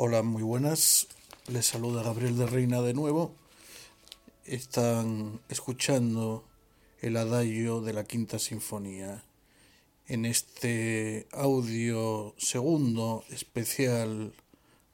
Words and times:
Hola, 0.00 0.22
muy 0.22 0.44
buenas. 0.44 1.08
Les 1.48 1.66
saluda 1.66 2.04
Gabriel 2.04 2.38
de 2.38 2.46
Reina 2.46 2.80
de 2.82 2.94
nuevo. 2.94 3.34
Están 4.44 5.40
escuchando 5.48 6.44
el 7.00 7.16
adagio 7.16 7.80
de 7.80 7.92
la 7.94 8.04
Quinta 8.04 8.38
Sinfonía 8.38 9.24
en 10.06 10.24
este 10.24 11.26
audio 11.32 12.32
segundo 12.38 13.24
especial 13.30 14.32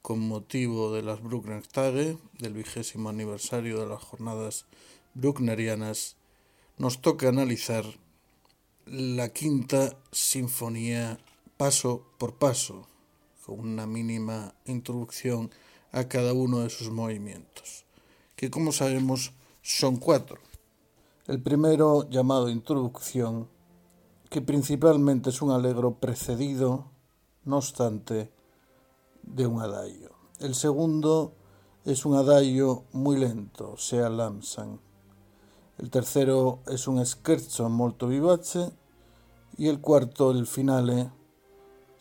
con 0.01 0.21
motivo 0.27 0.91
de 0.91 1.03
las 1.03 1.21
Bruckner 1.21 1.67
Tage, 1.67 2.17
del 2.39 2.53
vigésimo 2.53 3.09
aniversario 3.09 3.79
de 3.81 3.85
las 3.85 4.01
jornadas 4.01 4.65
brucknerianas, 5.13 6.15
nos 6.79 6.99
toca 7.03 7.29
analizar 7.29 7.85
la 8.87 9.29
Quinta 9.29 9.99
Sinfonía 10.11 11.19
paso 11.57 12.07
por 12.17 12.33
paso 12.33 12.87
con 13.45 13.59
una 13.59 13.85
mínima 13.85 14.55
introducción 14.65 15.51
a 15.91 16.05
cada 16.05 16.33
uno 16.33 16.59
de 16.59 16.69
sus 16.69 16.89
movimientos, 16.89 17.85
que 18.35 18.49
como 18.49 18.71
sabemos 18.71 19.33
son 19.61 19.97
cuatro. 19.97 20.39
El 21.27 21.41
primero, 21.41 22.09
llamado 22.09 22.49
Introducción, 22.49 23.47
que 24.29 24.41
principalmente 24.41 25.29
es 25.29 25.41
un 25.41 25.51
alegro 25.51 25.95
precedido, 25.95 26.91
no 27.43 27.57
obstante, 27.57 28.31
de 29.21 29.47
un 29.47 29.61
adagio. 29.61 30.11
El 30.39 30.55
segundo 30.55 31.33
es 31.85 32.05
un 32.05 32.15
adagio 32.15 32.85
muy 32.91 33.17
lento, 33.17 33.77
sea 33.77 34.09
lamsan. 34.09 34.79
El 35.77 35.89
tercero 35.89 36.59
es 36.67 36.87
un 36.87 37.03
scherzo 37.05 37.69
molto 37.69 38.07
vivace 38.07 38.71
y 39.57 39.67
el 39.67 39.81
cuarto, 39.81 40.31
el 40.31 40.47
finale, 40.47 41.11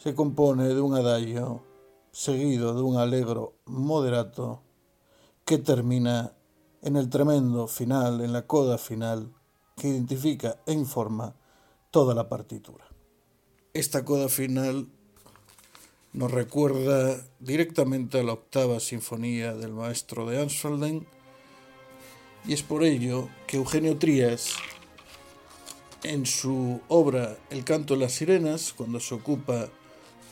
se 0.05 0.15
compone 0.15 0.69
de 0.69 0.83
un 0.83 0.95
adagio 0.95 1.65
seguido 2.13 2.75
de 2.75 2.83
un 2.83 2.99
alegro 2.99 3.55
moderato 3.65 4.61
que 5.47 5.57
termina 5.57 6.35
en 6.83 6.97
el 6.97 7.09
tremendo 7.09 7.67
final, 7.69 8.21
en 8.21 8.35
la 8.35 8.47
coda 8.47 8.77
final, 8.77 9.33
que 9.79 9.89
identifica 9.89 10.61
e 10.67 10.75
informa 10.75 11.35
toda 11.91 12.15
la 12.15 12.29
partitura. 12.29 12.85
Esta 13.73 14.05
coda 14.05 14.29
final 14.29 14.89
nos 16.13 16.31
recuerda 16.31 17.17
directamente 17.41 18.21
a 18.21 18.25
la 18.25 18.35
octava 18.35 18.81
sinfonía 18.81 19.55
del 19.55 19.73
maestro 19.73 20.29
de 20.29 20.43
Ansfelden 20.43 21.07
y 22.45 22.53
es 22.53 22.63
por 22.63 22.85
ello 22.85 23.31
que 23.47 23.57
Eugenio 23.57 23.97
Trías 23.97 24.57
en 26.03 26.27
su 26.27 26.83
obra 26.89 27.39
El 27.49 27.65
canto 27.65 27.95
de 27.95 28.01
las 28.01 28.13
sirenas, 28.13 28.75
cuando 28.75 29.01
se 29.01 29.15
ocupa 29.15 29.71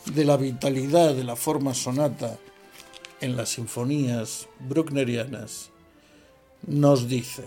de 0.07 0.25
la 0.25 0.37
vitalidad 0.37 1.15
de 1.15 1.25
la 1.25 1.37
forma 1.37 1.75
sonata 1.75 2.39
en 3.21 3.37
las 3.37 3.51
sinfonías 3.51 4.49
brucknerianas, 4.69 5.71
nos 6.67 7.09
dice, 7.09 7.45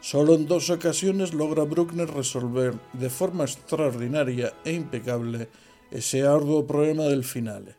solo 0.00 0.34
en 0.34 0.46
dos 0.46 0.70
ocasiones 0.70 1.34
logra 1.34 1.64
Bruckner 1.64 2.08
resolver 2.08 2.74
de 2.92 3.10
forma 3.10 3.44
extraordinaria 3.44 4.54
e 4.64 4.72
impecable 4.72 5.48
ese 5.90 6.26
arduo 6.26 6.66
problema 6.66 7.04
del 7.04 7.24
finale, 7.24 7.76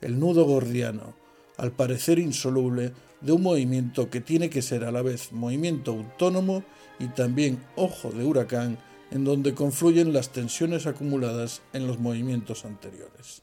el 0.00 0.18
nudo 0.18 0.44
gordiano, 0.44 1.14
al 1.56 1.72
parecer 1.72 2.18
insoluble, 2.18 2.92
de 3.20 3.32
un 3.32 3.42
movimiento 3.42 4.10
que 4.10 4.20
tiene 4.20 4.50
que 4.50 4.62
ser 4.62 4.84
a 4.84 4.92
la 4.92 5.02
vez 5.02 5.32
movimiento 5.32 5.92
autónomo 5.92 6.64
y 6.98 7.06
también 7.06 7.62
ojo 7.76 8.10
de 8.10 8.24
huracán 8.24 8.78
en 9.12 9.24
donde 9.24 9.54
confluyen 9.54 10.14
las 10.14 10.30
tensiones 10.30 10.86
acumuladas 10.86 11.60
en 11.74 11.86
los 11.86 11.98
movimientos 11.98 12.64
anteriores. 12.64 13.42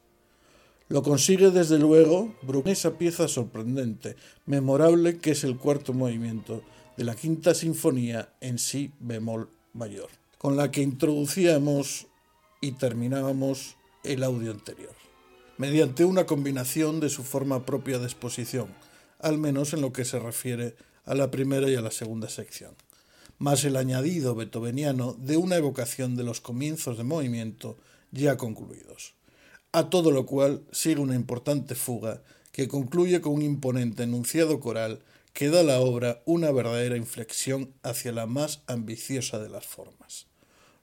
Lo 0.87 1.03
consigue 1.03 1.51
desde 1.51 1.77
luego 1.77 2.33
Bruckner 2.41 2.73
esa 2.73 2.97
pieza 2.97 3.27
sorprendente, 3.27 4.15
memorable 4.47 5.19
que 5.19 5.31
es 5.31 5.43
el 5.43 5.57
cuarto 5.57 5.93
movimiento 5.93 6.63
de 6.97 7.03
la 7.03 7.15
quinta 7.15 7.53
sinfonía 7.53 8.33
en 8.41 8.57
si 8.57 8.91
bemol 8.99 9.51
mayor, 9.73 10.09
con 10.39 10.57
la 10.57 10.71
que 10.71 10.81
introducíamos 10.81 12.07
y 12.61 12.71
terminábamos 12.71 13.77
el 14.03 14.23
audio 14.23 14.49
anterior, 14.49 14.95
mediante 15.59 16.03
una 16.03 16.25
combinación 16.25 16.99
de 16.99 17.09
su 17.09 17.23
forma 17.23 17.67
propia 17.67 17.99
de 17.99 18.05
exposición, 18.05 18.69
al 19.19 19.37
menos 19.37 19.73
en 19.73 19.81
lo 19.81 19.93
que 19.93 20.03
se 20.03 20.17
refiere 20.17 20.75
a 21.05 21.13
la 21.13 21.29
primera 21.29 21.69
y 21.69 21.75
a 21.75 21.81
la 21.81 21.91
segunda 21.91 22.27
sección 22.27 22.75
más 23.39 23.63
el 23.63 23.77
añadido 23.77 24.35
beethoveniano 24.35 25.13
de 25.13 25.37
una 25.37 25.55
evocación 25.55 26.17
de 26.17 26.23
los 26.23 26.41
comienzos 26.41 26.97
de 26.97 27.05
movimiento 27.05 27.77
ya 28.11 28.35
concluidos. 28.37 29.13
A 29.71 29.89
todo 29.89 30.11
lo 30.11 30.25
cual 30.25 30.63
sigue 30.71 30.99
una 30.99 31.15
importante 31.15 31.73
fuga 31.73 32.21
que 32.51 32.67
concluye 32.67 33.21
con 33.21 33.33
un 33.33 33.41
imponente 33.41 34.03
enunciado 34.03 34.59
coral 34.59 34.99
que 35.31 35.49
da 35.49 35.61
a 35.61 35.63
la 35.63 35.79
obra 35.79 36.21
una 36.25 36.51
verdadera 36.51 36.97
inflexión 36.97 37.73
hacia 37.81 38.11
la 38.11 38.25
más 38.25 38.61
ambiciosa 38.67 39.39
de 39.39 39.47
las 39.47 39.65
formas. 39.65 40.27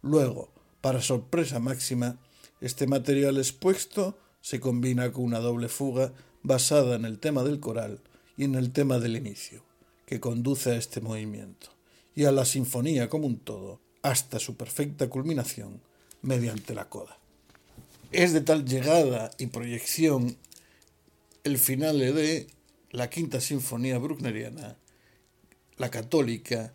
Luego, 0.00 0.50
para 0.80 1.02
sorpresa 1.02 1.58
máxima, 1.58 2.18
este 2.62 2.86
material 2.86 3.36
expuesto 3.36 4.16
se 4.40 4.60
combina 4.60 5.12
con 5.12 5.24
una 5.24 5.40
doble 5.40 5.68
fuga 5.68 6.14
basada 6.42 6.96
en 6.96 7.04
el 7.04 7.18
tema 7.18 7.42
del 7.42 7.60
coral 7.60 8.00
y 8.38 8.44
en 8.44 8.54
el 8.54 8.72
tema 8.72 8.98
del 8.98 9.16
inicio, 9.16 9.62
que 10.06 10.20
conduce 10.20 10.70
a 10.70 10.76
este 10.76 11.00
movimiento 11.00 11.75
y 12.16 12.24
a 12.24 12.32
la 12.32 12.44
sinfonía 12.44 13.08
como 13.08 13.28
un 13.28 13.38
todo, 13.38 13.80
hasta 14.02 14.40
su 14.40 14.56
perfecta 14.56 15.08
culminación 15.08 15.80
mediante 16.22 16.74
la 16.74 16.88
coda. 16.88 17.18
Es 18.10 18.32
de 18.32 18.40
tal 18.40 18.64
llegada 18.64 19.30
y 19.38 19.46
proyección 19.46 20.36
el 21.44 21.58
final 21.58 21.98
de 21.98 22.48
la 22.90 23.10
quinta 23.10 23.40
sinfonía 23.40 23.98
bruckneriana, 23.98 24.76
la 25.76 25.90
católica, 25.90 26.72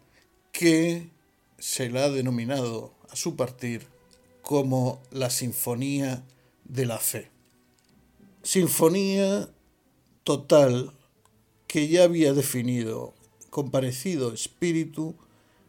que 0.51 1.09
se 1.57 1.89
la 1.89 2.05
ha 2.05 2.09
denominado 2.09 2.93
a 3.09 3.15
su 3.15 3.35
partir 3.35 3.87
como 4.41 5.01
la 5.11 5.29
Sinfonía 5.29 6.23
de 6.65 6.85
la 6.85 6.97
Fe. 6.99 7.29
Sinfonía 8.43 9.49
total 10.23 10.93
que 11.67 11.87
ya 11.87 12.03
había 12.03 12.33
definido 12.33 13.13
con 13.49 13.71
parecido 13.71 14.33
espíritu 14.33 15.15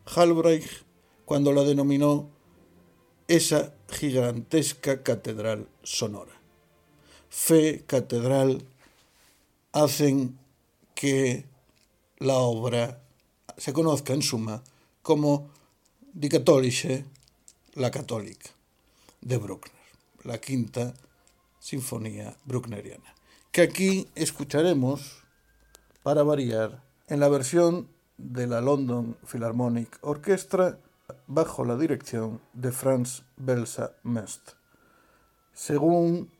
Halbreich 0.04 0.84
cuando 1.24 1.52
la 1.52 1.62
denominó 1.62 2.30
esa 3.28 3.74
gigantesca 3.88 5.02
catedral 5.02 5.68
sonora. 5.82 6.32
Fe, 7.28 7.84
catedral, 7.86 8.64
hacen 9.72 10.38
que 10.94 11.46
la 12.18 12.36
obra 12.36 13.02
se 13.56 13.72
conozca 13.72 14.12
en 14.12 14.22
suma 14.22 14.62
como 15.02 15.50
Die 16.12 16.28
Katholische, 16.28 17.04
la 17.74 17.90
católica, 17.90 18.50
de 19.20 19.38
Bruckner, 19.38 19.82
la 20.24 20.38
quinta 20.38 20.92
sinfonía 21.58 22.36
bruckneriana, 22.44 23.14
que 23.50 23.62
aquí 23.62 24.08
escucharemos, 24.14 25.22
para 26.02 26.22
variar, 26.22 26.82
en 27.08 27.20
la 27.20 27.28
versión 27.28 27.88
de 28.16 28.46
la 28.46 28.60
London 28.60 29.16
Philharmonic 29.26 29.98
Orchestra 30.02 30.78
bajo 31.26 31.64
la 31.64 31.76
dirección 31.76 32.40
de 32.52 32.72
Franz 32.72 33.24
Belsa 33.36 33.96
Mest, 34.02 34.52
según 35.52 36.30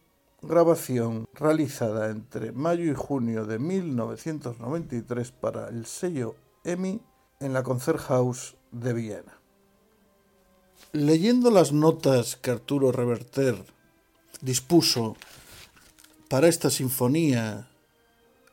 grabación 0.42 1.28
realizada 1.34 2.10
entre 2.10 2.52
mayo 2.52 2.90
y 2.90 2.94
junio 2.94 3.44
de 3.46 3.58
1993 3.58 5.32
para 5.32 5.68
el 5.68 5.86
sello 5.86 6.34
EMI 6.64 7.00
en 7.40 7.52
la 7.52 7.62
Concerthaus 7.62 8.56
de 8.70 8.92
Viena. 8.92 9.38
Leyendo 10.92 11.50
las 11.50 11.72
notas 11.72 12.36
que 12.36 12.50
Arturo 12.50 12.92
Reverter 12.92 13.64
dispuso 14.40 15.16
para 16.28 16.48
esta 16.48 16.70
sinfonía 16.70 17.68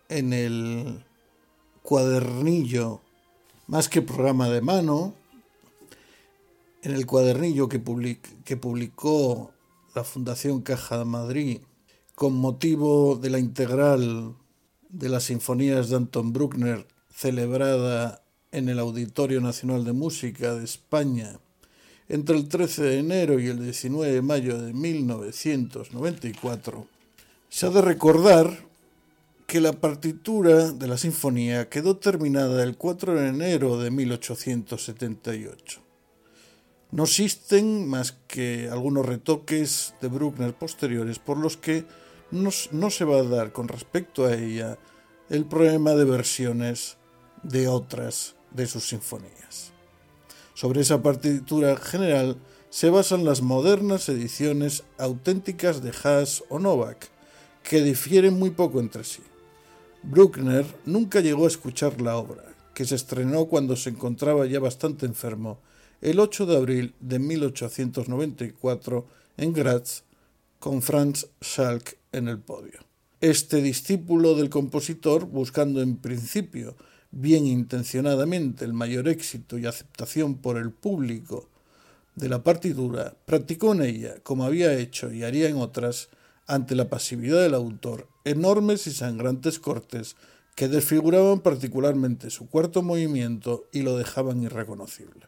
en 0.10 0.34
el 0.34 1.06
cuadernillo 1.82 3.02
más 3.70 3.88
que 3.88 4.02
programa 4.02 4.50
de 4.50 4.60
mano, 4.62 5.14
en 6.82 6.92
el 6.92 7.06
cuadernillo 7.06 7.70
que, 7.70 7.78
publicó 7.78 9.52
la 9.94 10.04
Fundación 10.04 10.62
Caja 10.62 10.98
de 10.98 11.06
Madrid 11.06 11.60
con 12.16 12.34
motivo 12.34 13.16
de 13.16 13.30
la 13.30 13.38
integral 13.38 14.34
de 14.90 15.10
las 15.10 15.26
sinfonías 15.26 15.90
de 15.90 15.98
Anton 15.98 16.34
Bruckner 16.34 16.88
celebrada 17.14 18.24
en 18.52 18.70
el 18.70 18.80
Auditorio 18.80 19.40
Nacional 19.40 19.86
de 19.86 19.94
Música 19.94 20.56
de 20.56 20.66
España 20.66 21.40
entre 22.08 22.38
el 22.38 22.50
13 22.50 22.82
de 22.82 22.98
enero 22.98 23.40
y 23.40 23.50
el 23.50 23.64
19 23.64 24.14
de 24.14 24.24
mayo 24.24 24.60
de 24.60 24.74
1994, 24.74 26.88
se 27.50 27.68
ha 27.68 27.70
de 27.70 27.84
recordar 27.84 28.68
que 29.50 29.60
la 29.62 29.74
partitura 29.74 30.72
de 30.74 30.88
la 30.88 30.96
sinfonía 30.96 31.70
quedó 31.70 31.98
terminada 31.98 32.62
el 32.62 32.78
4 32.78 33.16
de 33.16 33.30
enero 33.30 33.80
de 33.80 33.90
1878. 33.90 35.82
No 36.92 37.06
existen 37.06 37.88
más 37.88 38.12
que 38.28 38.70
algunos 38.72 39.08
retoques 39.08 39.96
de 40.02 40.08
Bruckner 40.08 40.54
posteriores 40.54 41.18
por 41.18 41.40
los 41.40 41.58
que 41.58 41.88
no, 42.30 42.52
no 42.72 42.90
se 42.92 43.06
va 43.06 43.18
a 43.18 43.24
dar 43.24 43.52
con 43.52 43.68
respecto 43.68 44.28
a 44.28 44.36
ella 44.36 44.78
el 45.32 45.46
problema 45.46 45.96
de 45.96 46.06
versiones 46.06 46.98
de 47.42 47.68
otras 47.68 48.36
de 48.52 48.68
sus 48.68 48.88
sinfonías. 48.88 49.72
Sobre 50.54 50.82
esa 50.82 51.02
partitura 51.02 51.76
general 51.76 52.38
se 52.70 52.92
basan 52.92 53.26
las 53.26 53.42
modernas 53.42 54.10
ediciones 54.10 54.84
auténticas 55.00 55.82
de 55.82 55.92
Haas 56.04 56.44
o 56.50 56.60
Novak, 56.60 57.10
que 57.64 57.82
difieren 57.82 58.38
muy 58.38 58.52
poco 58.52 58.80
entre 58.80 59.04
sí. 59.04 59.24
Bruckner 60.04 60.66
nunca 60.86 61.20
llegó 61.20 61.46
a 61.46 61.50
escuchar 61.50 62.00
la 62.02 62.16
obra, 62.16 62.44
que 62.74 62.86
se 62.86 62.96
estrenó 62.96 63.46
cuando 63.46 63.76
se 63.76 63.90
encontraba 63.90 64.46
ya 64.46 64.60
bastante 64.60 65.06
enfermo, 65.06 65.60
el 66.02 66.20
8 66.20 66.46
de 66.46 66.56
abril 66.56 66.96
de 67.02 67.20
1894 67.20 69.06
en 69.38 69.54
Graz, 69.54 70.04
con 70.60 70.82
Franz 70.82 71.28
Schalk 71.44 71.98
en 72.14 72.30
el 72.30 72.40
podio. 72.40 72.80
Este 73.20 73.62
discípulo 73.62 74.36
del 74.36 74.50
compositor, 74.50 75.26
buscando 75.26 75.82
en 75.82 75.98
principio 75.98 76.78
bien 77.12 77.46
intencionadamente 77.46 78.64
el 78.64 78.74
mayor 78.74 79.10
éxito 79.10 79.58
y 79.58 79.66
aceptación 79.66 80.38
por 80.38 80.58
el 80.58 80.72
público 80.72 81.50
de 82.16 82.30
la 82.30 82.44
partitura, 82.44 83.18
practicó 83.26 83.74
en 83.74 83.82
ella, 83.82 84.16
como 84.24 84.46
había 84.46 84.74
hecho 84.74 85.12
y 85.12 85.24
haría 85.24 85.50
en 85.50 85.58
otras, 85.58 86.10
ante 86.48 86.76
la 86.76 86.90
pasividad 86.90 87.42
del 87.42 87.54
autor, 87.54 88.08
enormes 88.30 88.88
y 88.88 88.92
sangrantes 88.92 89.60
cortes 89.60 90.16
que 90.56 90.68
desfiguraban 90.68 91.40
particularmente 91.40 92.30
su 92.30 92.50
cuarto 92.50 92.82
movimiento 92.82 93.66
y 93.72 93.82
lo 93.82 93.98
dejaban 93.98 94.44
irreconocible. 94.44 95.28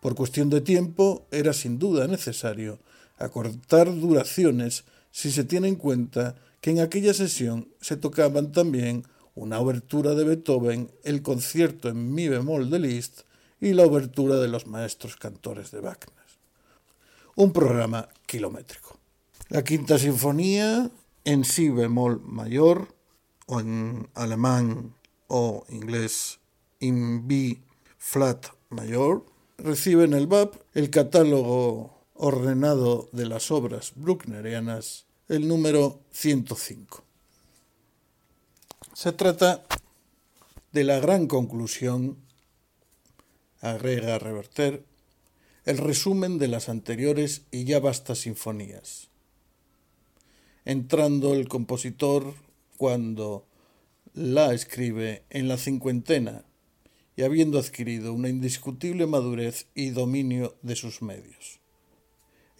Por 0.00 0.14
cuestión 0.14 0.50
de 0.50 0.60
tiempo, 0.60 1.26
era 1.30 1.52
sin 1.52 1.78
duda 1.78 2.06
necesario 2.06 2.78
acortar 3.18 3.94
duraciones 3.94 4.84
si 5.10 5.30
se 5.30 5.44
tiene 5.44 5.68
en 5.68 5.76
cuenta 5.76 6.36
que 6.60 6.70
en 6.70 6.80
aquella 6.80 7.14
sesión 7.14 7.68
se 7.80 7.96
tocaban 7.96 8.52
también 8.52 9.04
una 9.34 9.60
obertura 9.60 10.14
de 10.14 10.24
Beethoven, 10.24 10.90
el 11.04 11.22
concierto 11.22 11.88
en 11.88 12.12
mi 12.14 12.28
bemol 12.28 12.70
de 12.70 12.80
Liszt 12.80 13.20
y 13.60 13.72
la 13.72 13.84
obertura 13.84 14.36
de 14.36 14.48
los 14.48 14.66
maestros 14.66 15.16
cantores 15.16 15.70
de 15.70 15.80
Wagner. 15.80 16.16
Un 17.36 17.52
programa 17.52 18.08
kilométrico. 18.26 18.98
La 19.48 19.64
quinta 19.64 19.98
sinfonía 19.98 20.90
en 21.24 21.44
si 21.44 21.68
bemol 21.68 22.20
mayor 22.22 22.94
o 23.46 23.60
en 23.60 24.08
alemán 24.14 24.94
o 25.28 25.64
inglés 25.68 26.40
in 26.80 27.28
B 27.28 27.62
flat 27.98 28.46
mayor 28.70 29.26
recibe 29.58 30.04
en 30.04 30.14
el 30.14 30.26
BAP 30.26 30.54
el 30.74 30.90
catálogo 30.90 32.06
ordenado 32.14 33.08
de 33.12 33.26
las 33.26 33.50
obras 33.50 33.92
brucknerianas 33.94 35.06
el 35.28 35.46
número 35.46 36.00
105. 36.10 37.04
Se 38.94 39.12
trata 39.12 39.64
de 40.72 40.84
la 40.84 40.98
gran 40.98 41.28
conclusión, 41.28 42.18
agrega 43.60 44.18
Reverter, 44.18 44.84
el 45.64 45.78
resumen 45.78 46.38
de 46.38 46.48
las 46.48 46.68
anteriores 46.68 47.42
y 47.50 47.64
ya 47.64 47.78
vastas 47.78 48.18
sinfonías. 48.18 49.09
Entrando 50.70 51.34
el 51.34 51.48
compositor 51.48 52.32
cuando 52.76 53.44
la 54.14 54.54
escribe 54.54 55.24
en 55.28 55.48
la 55.48 55.56
cincuentena 55.56 56.44
y 57.16 57.22
habiendo 57.22 57.58
adquirido 57.58 58.14
una 58.14 58.28
indiscutible 58.28 59.08
madurez 59.08 59.66
y 59.74 59.90
dominio 59.90 60.54
de 60.62 60.76
sus 60.76 61.02
medios. 61.02 61.58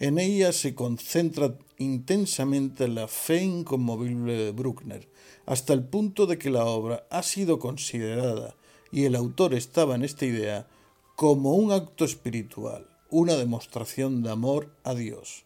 En 0.01 0.19
ella 0.19 0.53
se 0.53 0.75
concentra 0.75 1.57
intensamente 1.79 2.89
la 2.89 3.07
fe 3.07 3.45
inconmovible 3.45 4.33
de 4.33 4.51
Bruckner, 4.51 5.09
hasta 5.47 5.73
el 5.73 5.85
punto 5.85 6.27
de 6.27 6.37
que 6.37 6.51
la 6.51 6.65
obra 6.65 7.07
ha 7.11 7.23
sido 7.23 7.61
considerada, 7.61 8.57
y 8.91 9.05
el 9.05 9.15
autor 9.15 9.55
estaba 9.55 9.95
en 9.95 10.03
esta 10.03 10.27
idea, 10.27 10.67
como 11.15 11.55
un 11.55 11.71
acto 11.71 12.05
espiritual, 12.05 12.89
una 13.09 13.37
demostración 13.37 14.25
de 14.25 14.33
amor 14.33 14.75
a 14.83 14.97
Dios, 14.97 15.45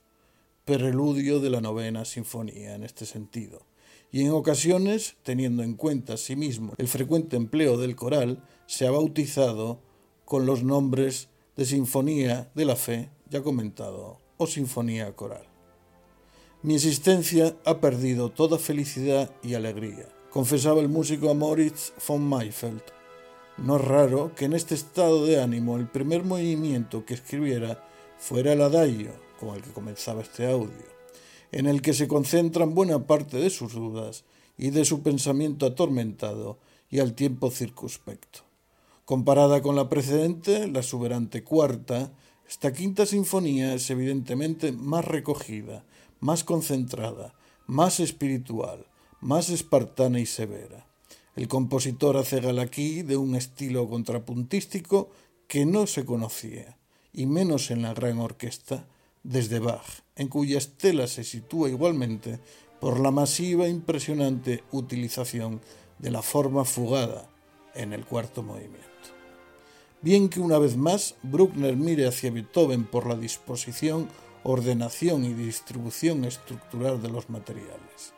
preludio 0.64 1.40
de 1.40 1.50
la 1.50 1.60
novena 1.60 2.04
sinfonía 2.06 2.74
en 2.74 2.84
este 2.84 3.04
sentido, 3.04 3.66
y 4.10 4.22
en 4.22 4.30
ocasiones, 4.30 5.16
teniendo 5.22 5.62
en 5.62 5.74
cuenta 5.74 6.14
a 6.14 6.16
sí 6.16 6.36
el 6.78 6.88
frecuente 6.88 7.36
empleo 7.36 7.76
del 7.76 7.96
coral, 7.96 8.42
se 8.66 8.86
ha 8.86 8.90
bautizado 8.90 9.80
con 10.24 10.46
los 10.46 10.62
nombres 10.62 11.28
de 11.56 11.64
Sinfonía 11.64 12.50
de 12.54 12.64
la 12.64 12.76
Fe, 12.76 13.10
ya 13.28 13.42
comentado 13.42 14.18
o 14.36 14.46
sinfonía 14.46 15.14
coral. 15.14 15.46
Mi 16.62 16.76
existencia 16.76 17.56
ha 17.66 17.80
perdido 17.80 18.30
toda 18.30 18.58
felicidad 18.58 19.30
y 19.42 19.54
alegría, 19.54 20.08
confesaba 20.30 20.80
el 20.80 20.88
músico 20.88 21.34
Moritz 21.34 21.92
von 22.08 22.22
Mayfeld. 22.22 22.82
No 23.58 23.76
es 23.76 23.82
raro 23.82 24.34
que 24.34 24.46
en 24.46 24.54
este 24.54 24.74
estado 24.74 25.26
de 25.26 25.42
ánimo 25.42 25.76
el 25.76 25.88
primer 25.88 26.24
movimiento 26.24 27.04
que 27.04 27.14
escribiera 27.14 27.86
fuera 28.16 28.54
el 28.54 28.62
adagio, 28.62 29.23
con 29.38 29.54
el 29.54 29.62
que 29.62 29.72
comenzaba 29.72 30.22
este 30.22 30.46
audio, 30.50 30.86
en 31.52 31.66
el 31.66 31.82
que 31.82 31.92
se 31.92 32.08
concentran 32.08 32.74
buena 32.74 33.06
parte 33.06 33.36
de 33.36 33.50
sus 33.50 33.74
dudas 33.74 34.24
y 34.56 34.70
de 34.70 34.84
su 34.84 35.02
pensamiento 35.02 35.66
atormentado 35.66 36.58
y 36.90 37.00
al 37.00 37.14
tiempo 37.14 37.50
circunspecto. 37.50 38.40
Comparada 39.04 39.60
con 39.60 39.76
la 39.76 39.88
precedente, 39.88 40.66
la 40.68 40.80
exuberante 40.80 41.44
cuarta, 41.44 42.12
esta 42.48 42.72
quinta 42.72 43.06
sinfonía 43.06 43.74
es 43.74 43.90
evidentemente 43.90 44.72
más 44.72 45.04
recogida, 45.04 45.84
más 46.20 46.44
concentrada, 46.44 47.34
más 47.66 48.00
espiritual, 48.00 48.86
más 49.20 49.50
espartana 49.50 50.20
y 50.20 50.26
severa. 50.26 50.86
El 51.36 51.48
compositor 51.48 52.16
hace 52.16 52.40
gala 52.40 52.62
aquí 52.62 53.02
de 53.02 53.16
un 53.16 53.34
estilo 53.34 53.88
contrapuntístico 53.88 55.10
que 55.48 55.66
no 55.66 55.86
se 55.86 56.04
conocía, 56.04 56.78
y 57.12 57.26
menos 57.26 57.70
en 57.70 57.82
la 57.82 57.92
gran 57.92 58.18
orquesta, 58.18 58.86
desde 59.24 59.58
Bach, 59.58 60.04
en 60.14 60.28
cuya 60.28 60.58
estela 60.58 61.08
se 61.08 61.24
sitúa 61.24 61.68
igualmente 61.68 62.38
por 62.80 63.00
la 63.00 63.10
masiva 63.10 63.66
e 63.66 63.70
impresionante 63.70 64.62
utilización 64.70 65.60
de 65.98 66.12
la 66.12 66.22
forma 66.22 66.64
fugada 66.64 67.28
en 67.74 67.92
el 67.92 68.04
cuarto 68.04 68.44
movimiento 68.44 68.94
bien 70.04 70.28
que 70.28 70.38
una 70.38 70.58
vez 70.58 70.76
más 70.76 71.14
Bruckner 71.22 71.76
mire 71.76 72.06
hacia 72.06 72.30
Beethoven 72.30 72.84
por 72.84 73.06
la 73.06 73.16
disposición, 73.16 74.10
ordenación 74.42 75.24
y 75.24 75.32
distribución 75.32 76.26
estructural 76.26 77.00
de 77.00 77.08
los 77.08 77.30
materiales. 77.30 78.12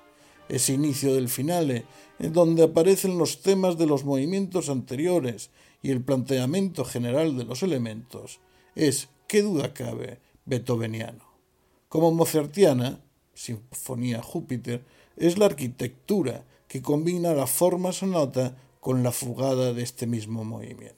Ese 0.49 0.73
inicio 0.73 1.15
del 1.15 1.29
finale, 1.29 1.85
en 2.19 2.33
donde 2.33 2.65
aparecen 2.65 3.19
los 3.19 3.41
temas 3.41 3.79
de 3.79 3.87
los 3.87 4.05
movimientos 4.05 4.69
anteriores 4.69 5.51
y 5.81 5.93
el 5.93 6.03
planteamiento 6.03 6.85
general 6.85 7.39
de 7.39 7.45
los 7.45 7.63
elementos, 7.63 8.41
es, 8.75 9.09
qué 9.29 9.43
duda 9.43 9.73
cabe, 9.73 10.19
beethoveniano. 10.47 11.25
Como 11.89 12.11
mozartiana, 12.11 13.01
Sinfonía 13.35 14.23
Júpiter, 14.23 14.85
es 15.17 15.39
la 15.39 15.47
arquitectura 15.47 16.45
que 16.69 16.83
combina 16.83 17.35
la 17.35 17.47
forma 17.47 17.93
sonata 17.93 18.57
con 18.81 19.03
la 19.03 19.13
fugada 19.13 19.73
de 19.73 19.83
este 19.83 20.07
mismo 20.07 20.45
movimiento 20.45 20.97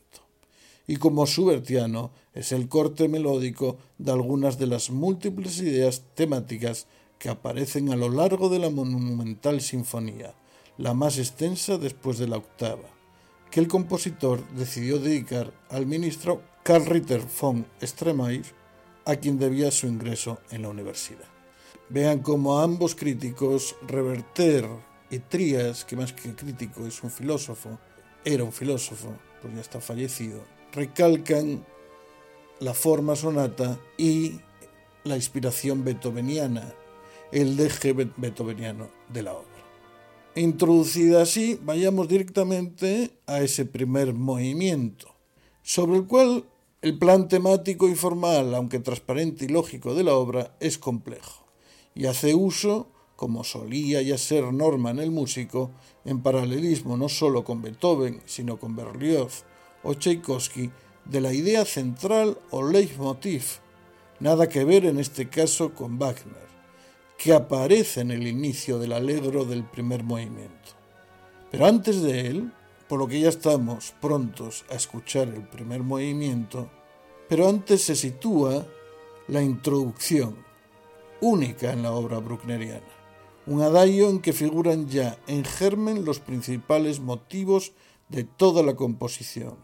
y 0.88 0.96
como 0.96 1.26
Schubertiano 1.26 2.10
es 2.32 2.50
el 2.50 2.68
corte 2.68 3.08
melódico 3.08 3.76
de 3.98 4.10
algunas 4.10 4.58
de 4.58 4.66
las 4.66 4.90
múltiples 4.90 5.60
ideas 5.60 6.02
temáticas 6.14 6.86
que 7.18 7.28
aparecen 7.28 7.92
a 7.92 7.96
lo 7.96 8.08
largo 8.08 8.48
de 8.48 8.58
la 8.58 8.70
monumental 8.70 9.60
sinfonía, 9.60 10.34
la 10.78 10.94
más 10.94 11.18
extensa 11.18 11.76
después 11.76 12.16
de 12.18 12.26
la 12.26 12.38
octava, 12.38 12.88
que 13.50 13.60
el 13.60 13.68
compositor 13.68 14.42
decidió 14.54 14.98
dedicar 14.98 15.52
al 15.68 15.84
ministro 15.84 16.42
Karl 16.62 16.86
Ritter 16.86 17.22
von 17.40 17.66
Stremayr, 17.82 18.44
a 19.08 19.16
quien 19.16 19.38
debía 19.38 19.70
su 19.70 19.86
ingreso 19.86 20.38
en 20.50 20.60
la 20.60 20.68
universidad. 20.68 21.24
Vean 21.88 22.18
cómo 22.18 22.60
ambos 22.60 22.94
críticos, 22.94 23.74
Reverter 23.86 24.68
y 25.10 25.18
Trías, 25.20 25.86
que 25.86 25.96
más 25.96 26.12
que 26.12 26.34
crítico 26.34 26.86
es 26.86 27.02
un 27.02 27.10
filósofo, 27.10 27.78
era 28.22 28.44
un 28.44 28.52
filósofo, 28.52 29.14
pues 29.40 29.54
ya 29.54 29.62
está 29.62 29.80
fallecido, 29.80 30.44
recalcan 30.72 31.64
la 32.60 32.74
forma 32.74 33.16
sonata 33.16 33.80
y 33.96 34.40
la 35.04 35.16
inspiración 35.16 35.84
beethoveniana, 35.84 36.74
el 37.32 37.56
deje 37.56 37.94
beethoveniano 37.94 38.90
de 39.08 39.22
la 39.22 39.32
obra. 39.32 39.46
Introducida 40.34 41.22
así, 41.22 41.58
vayamos 41.62 42.08
directamente 42.08 43.12
a 43.26 43.40
ese 43.40 43.64
primer 43.64 44.12
movimiento, 44.12 45.14
sobre 45.62 45.96
el 45.96 46.06
cual 46.06 46.44
el 46.80 46.98
plan 46.98 47.26
temático 47.28 47.88
y 47.88 47.94
formal, 47.94 48.54
aunque 48.54 48.78
transparente 48.78 49.46
y 49.46 49.48
lógico 49.48 49.94
de 49.94 50.04
la 50.04 50.14
obra, 50.14 50.54
es 50.60 50.78
complejo 50.78 51.48
y 51.98 52.06
hace 52.06 52.36
uso, 52.36 52.86
como 53.16 53.42
solía 53.42 54.00
ya 54.00 54.16
ser 54.16 54.52
norma 54.52 54.90
en 54.90 55.00
el 55.00 55.10
músico, 55.10 55.72
en 56.04 56.22
paralelismo 56.22 56.96
no 56.96 57.08
solo 57.08 57.42
con 57.42 57.60
Beethoven, 57.60 58.22
sino 58.24 58.58
con 58.60 58.76
Berlioz 58.76 59.42
o 59.82 59.94
Tchaikovsky 59.94 60.70
de 61.04 61.20
la 61.20 61.32
idea 61.32 61.64
central 61.64 62.38
o 62.50 62.62
leitmotiv, 62.62 63.58
nada 64.20 64.48
que 64.48 64.64
ver 64.64 64.84
en 64.84 65.00
este 65.00 65.28
caso 65.28 65.74
con 65.74 65.98
Wagner. 65.98 66.48
que 67.16 67.34
aparece 67.34 68.02
en 68.02 68.12
el 68.12 68.28
inicio 68.28 68.78
del 68.78 68.92
alegro 68.92 69.44
del 69.44 69.64
primer 69.64 70.04
movimiento. 70.04 70.70
Pero 71.50 71.66
antes 71.66 72.00
de 72.00 72.28
él, 72.28 72.52
por 72.88 72.98
lo 72.98 73.06
que 73.06 73.20
ya 73.20 73.28
estamos 73.28 73.94
prontos 74.00 74.64
a 74.70 74.74
escuchar 74.74 75.28
el 75.28 75.46
primer 75.46 75.82
movimiento, 75.82 76.70
pero 77.28 77.48
antes 77.48 77.82
se 77.82 77.94
sitúa 77.94 78.66
la 79.28 79.42
introducción, 79.42 80.36
única 81.20 81.72
en 81.72 81.82
la 81.82 81.92
obra 81.92 82.18
bruckneriana, 82.18 82.86
un 83.46 83.62
adagio 83.62 84.08
en 84.08 84.20
que 84.20 84.32
figuran 84.32 84.88
ya 84.88 85.18
en 85.26 85.44
germen 85.44 86.04
los 86.04 86.20
principales 86.20 87.00
motivos 87.00 87.72
de 88.08 88.24
toda 88.24 88.62
la 88.62 88.74
composición, 88.74 89.56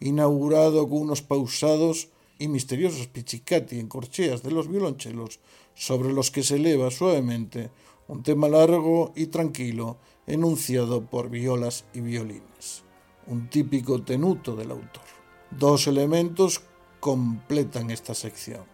inaugurado 0.00 0.88
con 0.88 1.02
unos 1.02 1.22
pausados 1.22 2.08
y 2.38 2.46
misteriosos 2.46 3.08
pichicati 3.08 3.80
en 3.80 3.88
corcheas 3.88 4.42
de 4.44 4.52
los 4.52 4.68
violonchelos 4.68 5.40
sobre 5.74 6.12
los 6.12 6.30
que 6.30 6.44
se 6.44 6.56
eleva 6.56 6.90
suavemente 6.90 7.70
un 8.06 8.22
tema 8.22 8.48
largo 8.48 9.12
y 9.14 9.26
tranquilo 9.26 9.98
enunciado 10.28 11.06
por 11.06 11.30
violas 11.30 11.86
y 11.94 12.00
violines, 12.00 12.84
un 13.26 13.48
típico 13.48 14.02
tenuto 14.02 14.54
del 14.54 14.70
autor. 14.70 15.02
Dos 15.50 15.86
elementos 15.86 16.60
completan 17.00 17.90
esta 17.90 18.14
sección. 18.14 18.64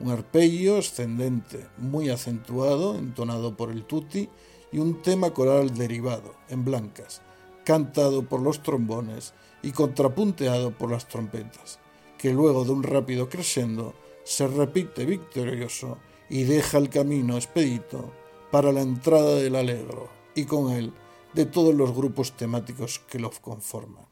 Un 0.00 0.10
arpegio 0.10 0.78
ascendente 0.78 1.66
muy 1.76 2.08
acentuado, 2.08 2.96
entonado 2.96 3.54
por 3.54 3.70
el 3.70 3.84
tutti, 3.84 4.30
y 4.72 4.78
un 4.78 5.02
tema 5.02 5.32
coral 5.32 5.74
derivado, 5.74 6.34
en 6.48 6.64
blancas, 6.64 7.20
cantado 7.64 8.22
por 8.26 8.40
los 8.40 8.62
trombones 8.62 9.34
y 9.62 9.72
contrapunteado 9.72 10.72
por 10.72 10.90
las 10.90 11.06
trompetas, 11.06 11.78
que 12.16 12.32
luego 12.32 12.64
de 12.64 12.72
un 12.72 12.82
rápido 12.82 13.28
crescendo 13.28 13.94
se 14.24 14.48
repite 14.48 15.04
victorioso 15.04 15.98
y 16.30 16.44
deja 16.44 16.78
el 16.78 16.88
camino 16.88 17.36
expedito 17.36 18.10
para 18.50 18.72
la 18.72 18.80
entrada 18.80 19.34
del 19.36 19.54
alegro 19.56 20.23
y 20.34 20.44
con 20.44 20.72
él 20.72 20.92
de 21.32 21.46
todos 21.46 21.74
los 21.74 21.94
grupos 21.94 22.36
temáticos 22.36 23.00
que 23.10 23.18
lo 23.18 23.30
conforman. 23.30 24.06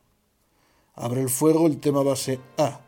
Abre 0.94 1.22
el 1.22 1.30
fuego 1.30 1.66
el 1.66 1.78
tema 1.78 2.02
base 2.02 2.40
A, 2.58 2.80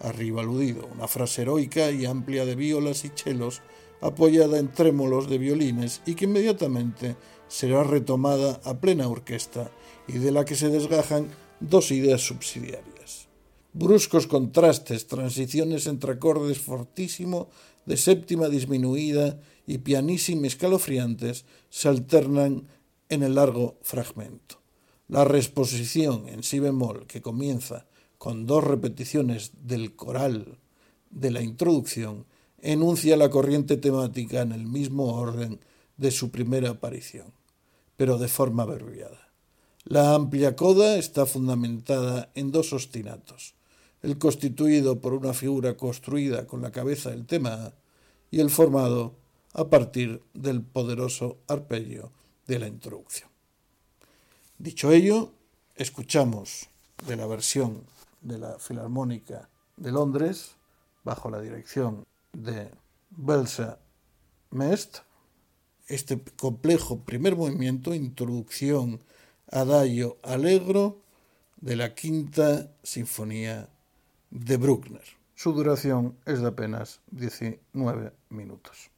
arriba 0.00 0.42
aludido, 0.42 0.88
una 0.94 1.08
frase 1.08 1.42
heroica 1.42 1.90
y 1.90 2.06
amplia 2.06 2.44
de 2.44 2.54
violas 2.54 3.04
y 3.04 3.10
chelos 3.10 3.62
apoyada 4.00 4.58
en 4.58 4.72
trémolos 4.72 5.28
de 5.28 5.38
violines 5.38 6.02
y 6.06 6.14
que 6.14 6.26
inmediatamente 6.26 7.16
será 7.48 7.82
retomada 7.82 8.60
a 8.64 8.80
plena 8.80 9.08
orquesta 9.08 9.70
y 10.06 10.18
de 10.18 10.30
la 10.30 10.44
que 10.44 10.54
se 10.54 10.68
desgajan 10.68 11.28
dos 11.60 11.90
ideas 11.90 12.20
subsidiarias. 12.20 13.28
Bruscos 13.72 14.26
contrastes, 14.26 15.06
transiciones 15.06 15.86
entre 15.86 16.12
acordes 16.12 16.58
fortísimo 16.58 17.48
de 17.86 17.96
séptima 17.96 18.48
disminuida 18.48 19.40
y 19.68 19.78
pianísima 19.78 20.46
escalofriantes 20.46 21.44
se 21.68 21.88
alternan 21.88 22.66
en 23.10 23.22
el 23.22 23.34
largo 23.34 23.76
fragmento. 23.82 24.62
La 25.08 25.24
resposición 25.24 26.26
en 26.26 26.42
si 26.42 26.58
bemol, 26.58 27.06
que 27.06 27.20
comienza 27.20 27.86
con 28.16 28.46
dos 28.46 28.64
repeticiones 28.64 29.52
del 29.62 29.94
coral 29.94 30.58
de 31.10 31.30
la 31.30 31.42
introducción, 31.42 32.24
enuncia 32.62 33.18
la 33.18 33.28
corriente 33.28 33.76
temática 33.76 34.40
en 34.40 34.52
el 34.52 34.64
mismo 34.64 35.14
orden 35.14 35.60
de 35.98 36.12
su 36.12 36.30
primera 36.30 36.70
aparición, 36.70 37.34
pero 37.98 38.16
de 38.16 38.28
forma 38.28 38.62
abreviada. 38.62 39.28
La 39.84 40.14
amplia 40.14 40.56
coda 40.56 40.96
está 40.96 41.26
fundamentada 41.26 42.32
en 42.34 42.52
dos 42.52 42.72
ostinatos, 42.72 43.54
el 44.00 44.16
constituido 44.16 45.02
por 45.02 45.12
una 45.12 45.34
figura 45.34 45.76
construida 45.76 46.46
con 46.46 46.62
la 46.62 46.72
cabeza 46.72 47.10
del 47.10 47.26
tema 47.26 47.74
y 48.30 48.40
el 48.40 48.48
formado 48.48 49.27
a 49.58 49.68
partir 49.68 50.22
del 50.34 50.62
poderoso 50.62 51.38
arpegio 51.48 52.12
de 52.46 52.60
la 52.60 52.68
introducción. 52.68 53.28
Dicho 54.56 54.92
ello, 54.92 55.32
escuchamos 55.74 56.68
de 57.04 57.16
la 57.16 57.26
versión 57.26 57.82
de 58.20 58.38
la 58.38 58.60
Filarmónica 58.60 59.48
de 59.76 59.90
Londres, 59.90 60.54
bajo 61.02 61.28
la 61.28 61.40
dirección 61.40 62.06
de 62.32 62.70
Belsa 63.10 63.80
Mest, 64.52 64.98
este 65.88 66.22
complejo 66.36 67.00
primer 67.00 67.34
movimiento, 67.34 67.94
introducción, 67.94 69.00
adagio, 69.50 70.18
allegro 70.22 71.00
de 71.60 71.74
la 71.74 71.96
quinta 71.96 72.70
sinfonía 72.84 73.68
de 74.30 74.56
Bruckner. 74.56 75.04
Su 75.34 75.52
duración 75.52 76.16
es 76.26 76.42
de 76.42 76.46
apenas 76.46 77.00
19 77.10 78.12
minutos. 78.28 78.90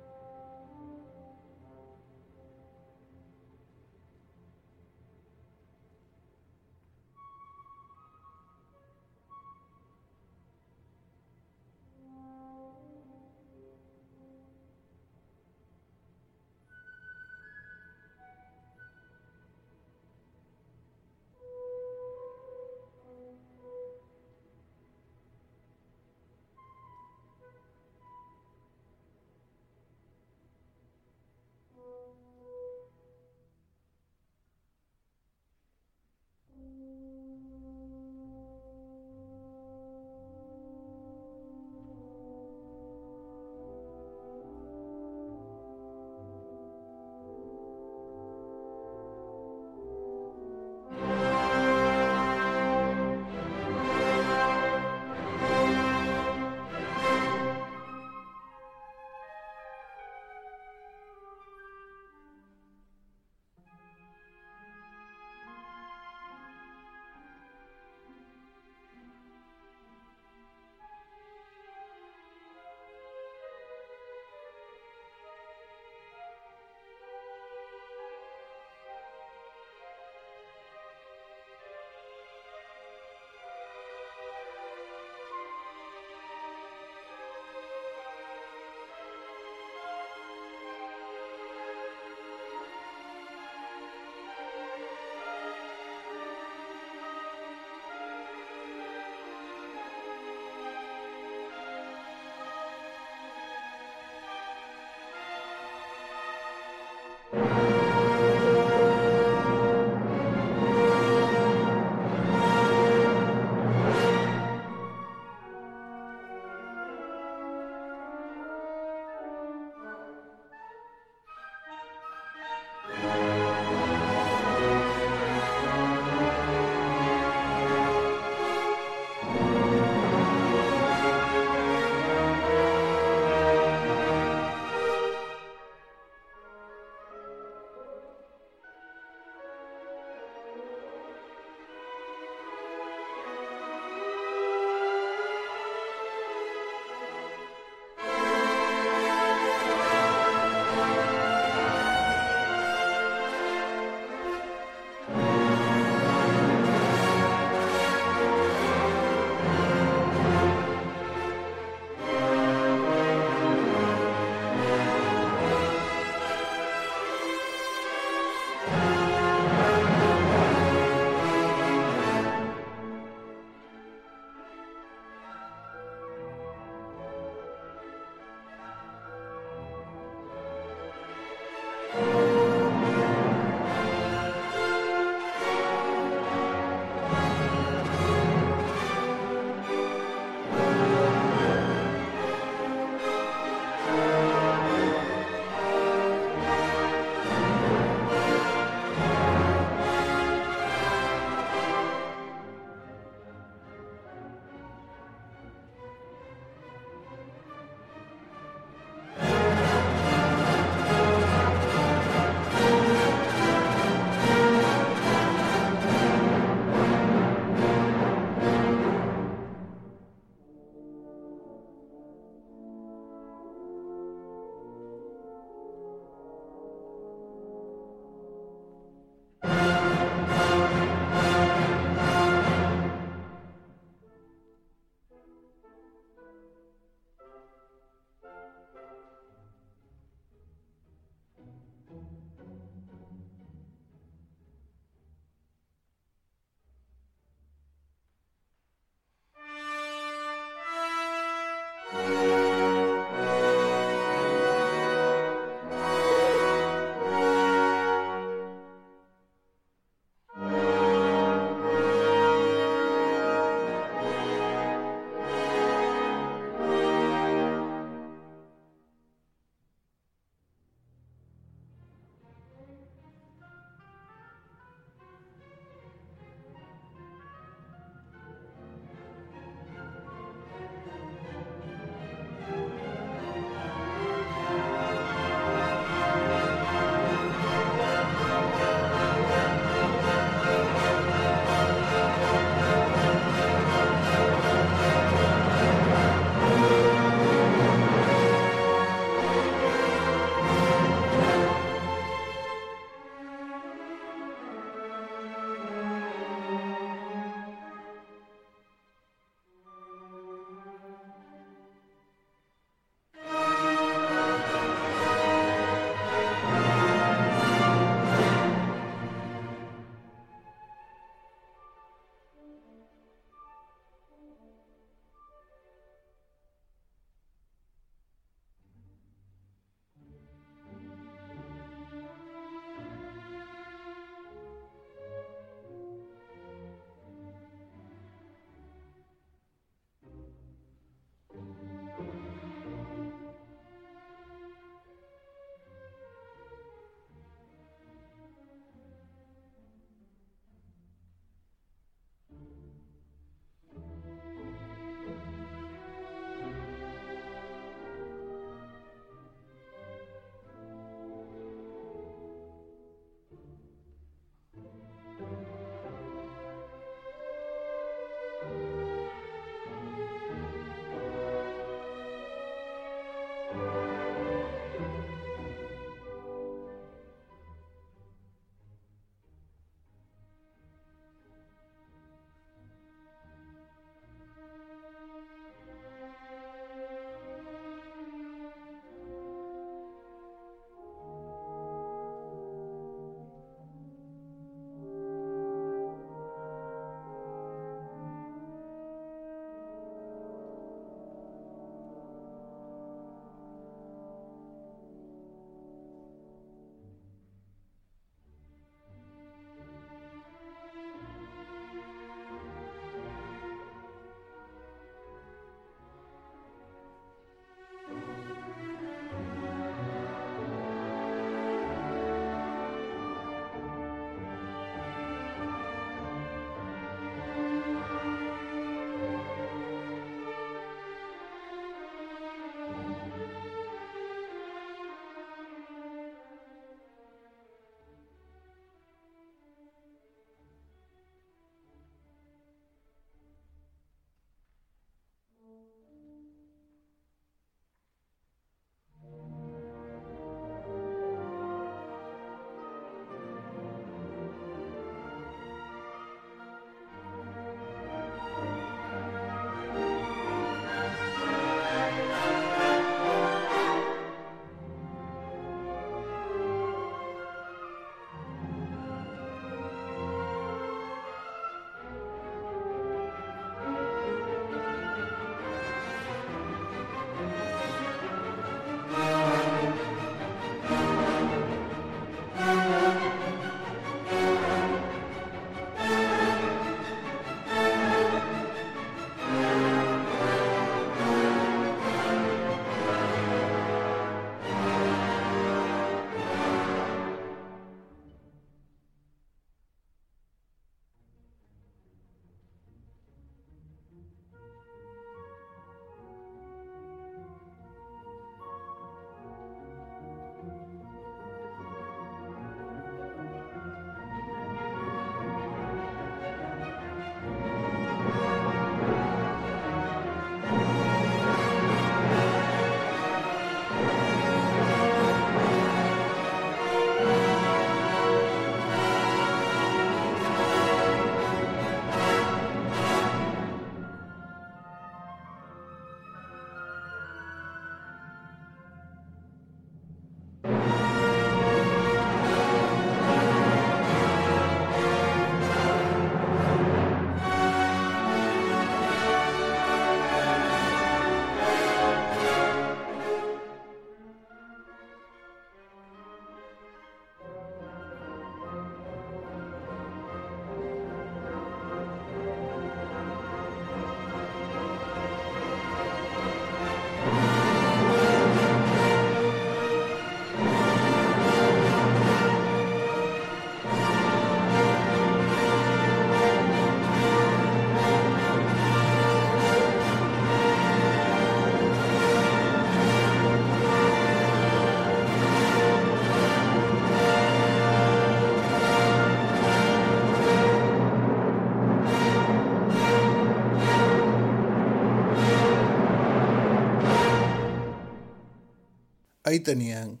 Ahí 599.26 599.40
tenían 599.40 600.00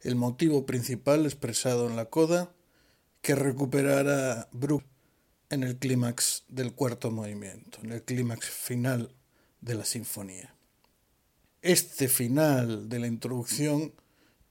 el 0.00 0.14
motivo 0.14 0.64
principal 0.64 1.26
expresado 1.26 1.86
en 1.90 1.96
la 1.96 2.06
coda 2.06 2.54
que 3.20 3.34
recuperara 3.34 4.48
Bruckner 4.52 4.88
en 5.50 5.64
el 5.64 5.76
clímax 5.76 6.44
del 6.48 6.72
cuarto 6.72 7.10
movimiento, 7.10 7.80
en 7.82 7.90
el 7.90 8.02
clímax 8.02 8.48
final 8.48 9.12
de 9.60 9.74
la 9.74 9.84
sinfonía. 9.84 10.54
Este 11.60 12.08
final 12.08 12.88
de 12.88 13.00
la 13.00 13.08
introducción 13.08 13.92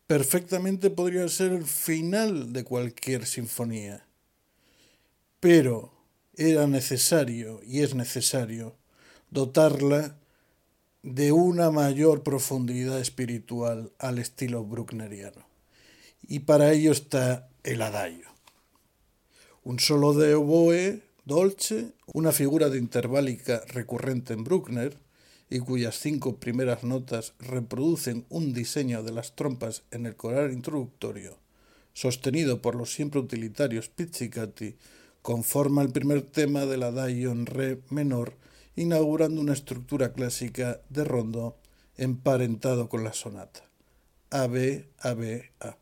perfectamente 0.06 0.90
podría 0.90 1.28
ser 1.30 1.54
el 1.54 1.66
final 1.66 2.52
de 2.52 2.66
cualquier 2.66 3.26
sinfonía, 3.26 4.06
pero 5.40 5.94
era 6.36 6.68
necesario 6.68 7.62
y 7.64 7.80
es 7.80 7.96
necesario 7.96 8.76
dotarla 9.30 10.19
de 11.04 11.32
una 11.32 11.72
mayor 11.72 12.24
profundidad 12.24 13.00
espiritual 13.00 13.92
al 14.00 14.20
estilo 14.20 14.66
bruckneriano. 14.66 15.46
Y 16.28 16.40
para 16.40 16.74
ello 16.74 16.92
está 16.92 17.48
el 17.64 17.82
adagio. 17.82 18.28
Un 19.64 19.80
solo 19.80 20.14
de 20.14 20.36
oboe 20.36 21.02
dolce, 21.26 21.94
una 22.14 22.32
figura 22.32 22.70
de 22.70 22.80
interválica 22.80 23.62
recurrente 23.68 24.34
en 24.34 24.44
Bruckner, 24.44 24.98
y 25.50 25.60
cuyas 25.60 25.98
cinco 25.98 26.36
primeras 26.36 26.84
notas 26.84 27.34
reproducen 27.40 28.26
un 28.30 28.54
diseño 28.54 29.02
de 29.02 29.12
las 29.12 29.36
trompas 29.36 29.84
en 29.92 30.06
el 30.06 30.16
coral 30.16 30.52
introductorio, 30.52 31.38
sostenido 31.94 32.62
por 32.62 32.76
los 32.76 32.94
siempre 32.94 33.20
utilitarios 33.20 33.90
pizzicati, 33.90 34.76
conforma 35.22 35.82
el 35.82 35.90
primer 35.90 36.22
tema 36.22 36.66
del 36.66 36.84
adagio 36.84 37.32
en 37.32 37.46
re 37.46 37.82
menor 37.90 38.34
inaugurando 38.80 39.42
una 39.42 39.52
estructura 39.52 40.14
clásica 40.14 40.80
de 40.88 41.04
rondo 41.04 41.58
emparentado 41.98 42.88
con 42.88 43.04
la 43.04 43.12
sonata. 43.12 43.66
AB, 44.30 44.86
AB, 45.00 45.42
A. 45.60 45.76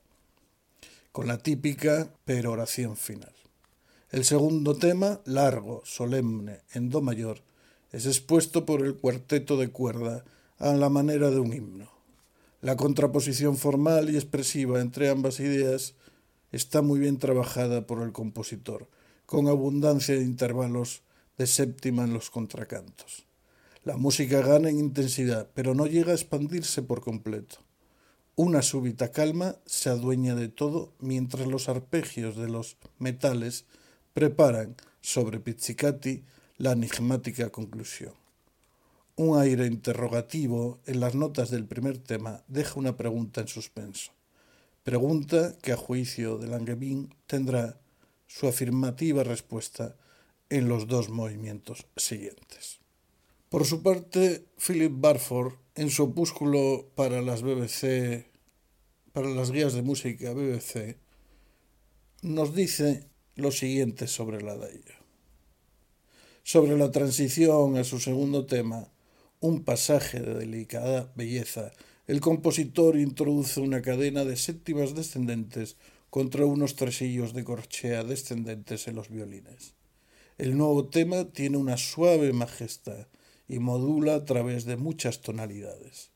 Con 1.11 1.27
la 1.27 1.37
típica 1.37 2.11
peroración 2.25 2.97
final. 2.97 3.35
El 4.09 4.25
segundo 4.25 4.75
tema, 4.75 5.21
largo, 5.25 5.83
solemne, 5.85 6.61
en 6.73 6.89
Do 6.89 7.01
mayor, 7.01 7.41
es 7.91 8.07
expuesto 8.07 8.65
por 8.65 8.83
el 8.83 8.95
cuarteto 8.95 9.57
de 9.57 9.69
cuerda 9.69 10.25
a 10.57 10.73
la 10.73 10.89
manera 10.89 11.29
de 11.29 11.39
un 11.39 11.53
himno. 11.53 11.91
La 12.61 12.77
contraposición 12.77 13.57
formal 13.57 14.09
y 14.09 14.15
expresiva 14.15 14.81
entre 14.81 15.09
ambas 15.09 15.39
ideas 15.39 15.93
está 16.51 16.81
muy 16.81 16.99
bien 16.99 17.19
trabajada 17.19 17.85
por 17.85 18.01
el 18.01 18.11
compositor, 18.11 18.87
con 19.27 19.47
abundancia 19.47 20.15
de 20.15 20.23
intervalos 20.23 21.03
de 21.37 21.47
séptima 21.47 22.03
en 22.03 22.13
los 22.13 22.29
contracantos. 22.29 23.25
La 23.83 23.95
música 23.95 24.41
gana 24.41 24.69
en 24.69 24.79
intensidad, 24.79 25.49
pero 25.53 25.73
no 25.73 25.85
llega 25.85 26.11
a 26.11 26.15
expandirse 26.15 26.81
por 26.81 27.01
completo. 27.01 27.59
Una 28.35 28.61
súbita 28.61 29.11
calma 29.11 29.55
se 29.65 29.89
adueña 29.89 30.35
de 30.35 30.47
todo 30.47 30.93
mientras 30.99 31.47
los 31.47 31.69
arpegios 31.69 32.35
de 32.35 32.49
los 32.49 32.77
metales 32.99 33.65
preparan 34.13 34.75
sobre 35.01 35.39
Pizzicati 35.39 36.23
la 36.57 36.73
enigmática 36.73 37.49
conclusión. 37.49 38.13
Un 39.15 39.39
aire 39.39 39.65
interrogativo 39.65 40.79
en 40.85 40.99
las 40.99 41.15
notas 41.15 41.49
del 41.49 41.65
primer 41.65 41.97
tema 41.97 42.43
deja 42.47 42.79
una 42.79 42.97
pregunta 42.97 43.41
en 43.41 43.47
suspenso. 43.47 44.11
Pregunta 44.83 45.57
que 45.61 45.71
a 45.71 45.77
juicio 45.77 46.37
de 46.37 46.47
Langevin 46.47 47.15
tendrá 47.25 47.79
su 48.27 48.47
afirmativa 48.47 49.23
respuesta 49.23 49.95
en 50.49 50.69
los 50.69 50.87
dos 50.87 51.09
movimientos 51.09 51.85
siguientes. 51.95 52.79
Por 53.49 53.65
su 53.65 53.81
parte, 53.81 54.45
Philip 54.57 54.91
Barford, 54.93 55.53
en 55.75 55.89
su 55.89 56.03
opúsculo 56.03 56.89
para 56.95 57.21
las 57.21 57.43
BBC, 57.43 58.25
para 59.13 59.29
las 59.29 59.51
guías 59.51 59.73
de 59.73 59.81
música 59.81 60.33
BBC, 60.33 60.97
nos 62.23 62.53
dice 62.53 63.07
lo 63.35 63.51
siguiente 63.51 64.07
sobre 64.07 64.41
la 64.41 64.53
adagio. 64.53 64.95
Sobre 66.43 66.77
la 66.77 66.91
transición 66.91 67.77
a 67.77 67.83
su 67.83 67.99
segundo 67.99 68.45
tema, 68.45 68.91
un 69.39 69.63
pasaje 69.63 70.19
de 70.19 70.33
delicada 70.33 71.11
belleza, 71.15 71.71
el 72.07 72.21
compositor 72.21 72.97
introduce 72.97 73.59
una 73.59 73.81
cadena 73.81 74.23
de 74.23 74.35
séptimas 74.35 74.95
descendentes 74.95 75.77
contra 76.09 76.45
unos 76.45 76.75
tresillos 76.75 77.33
de 77.33 77.43
corchea 77.43 78.03
descendentes 78.03 78.87
en 78.87 78.95
los 78.95 79.09
violines. 79.09 79.76
El 80.37 80.55
nuevo 80.55 80.85
tema 80.85 81.25
tiene 81.25 81.57
una 81.57 81.77
suave 81.77 82.31
majestad 82.31 83.07
y 83.47 83.57
modula 83.57 84.15
a 84.15 84.25
través 84.25 84.65
de 84.65 84.77
muchas 84.77 85.21
tonalidades. 85.21 86.11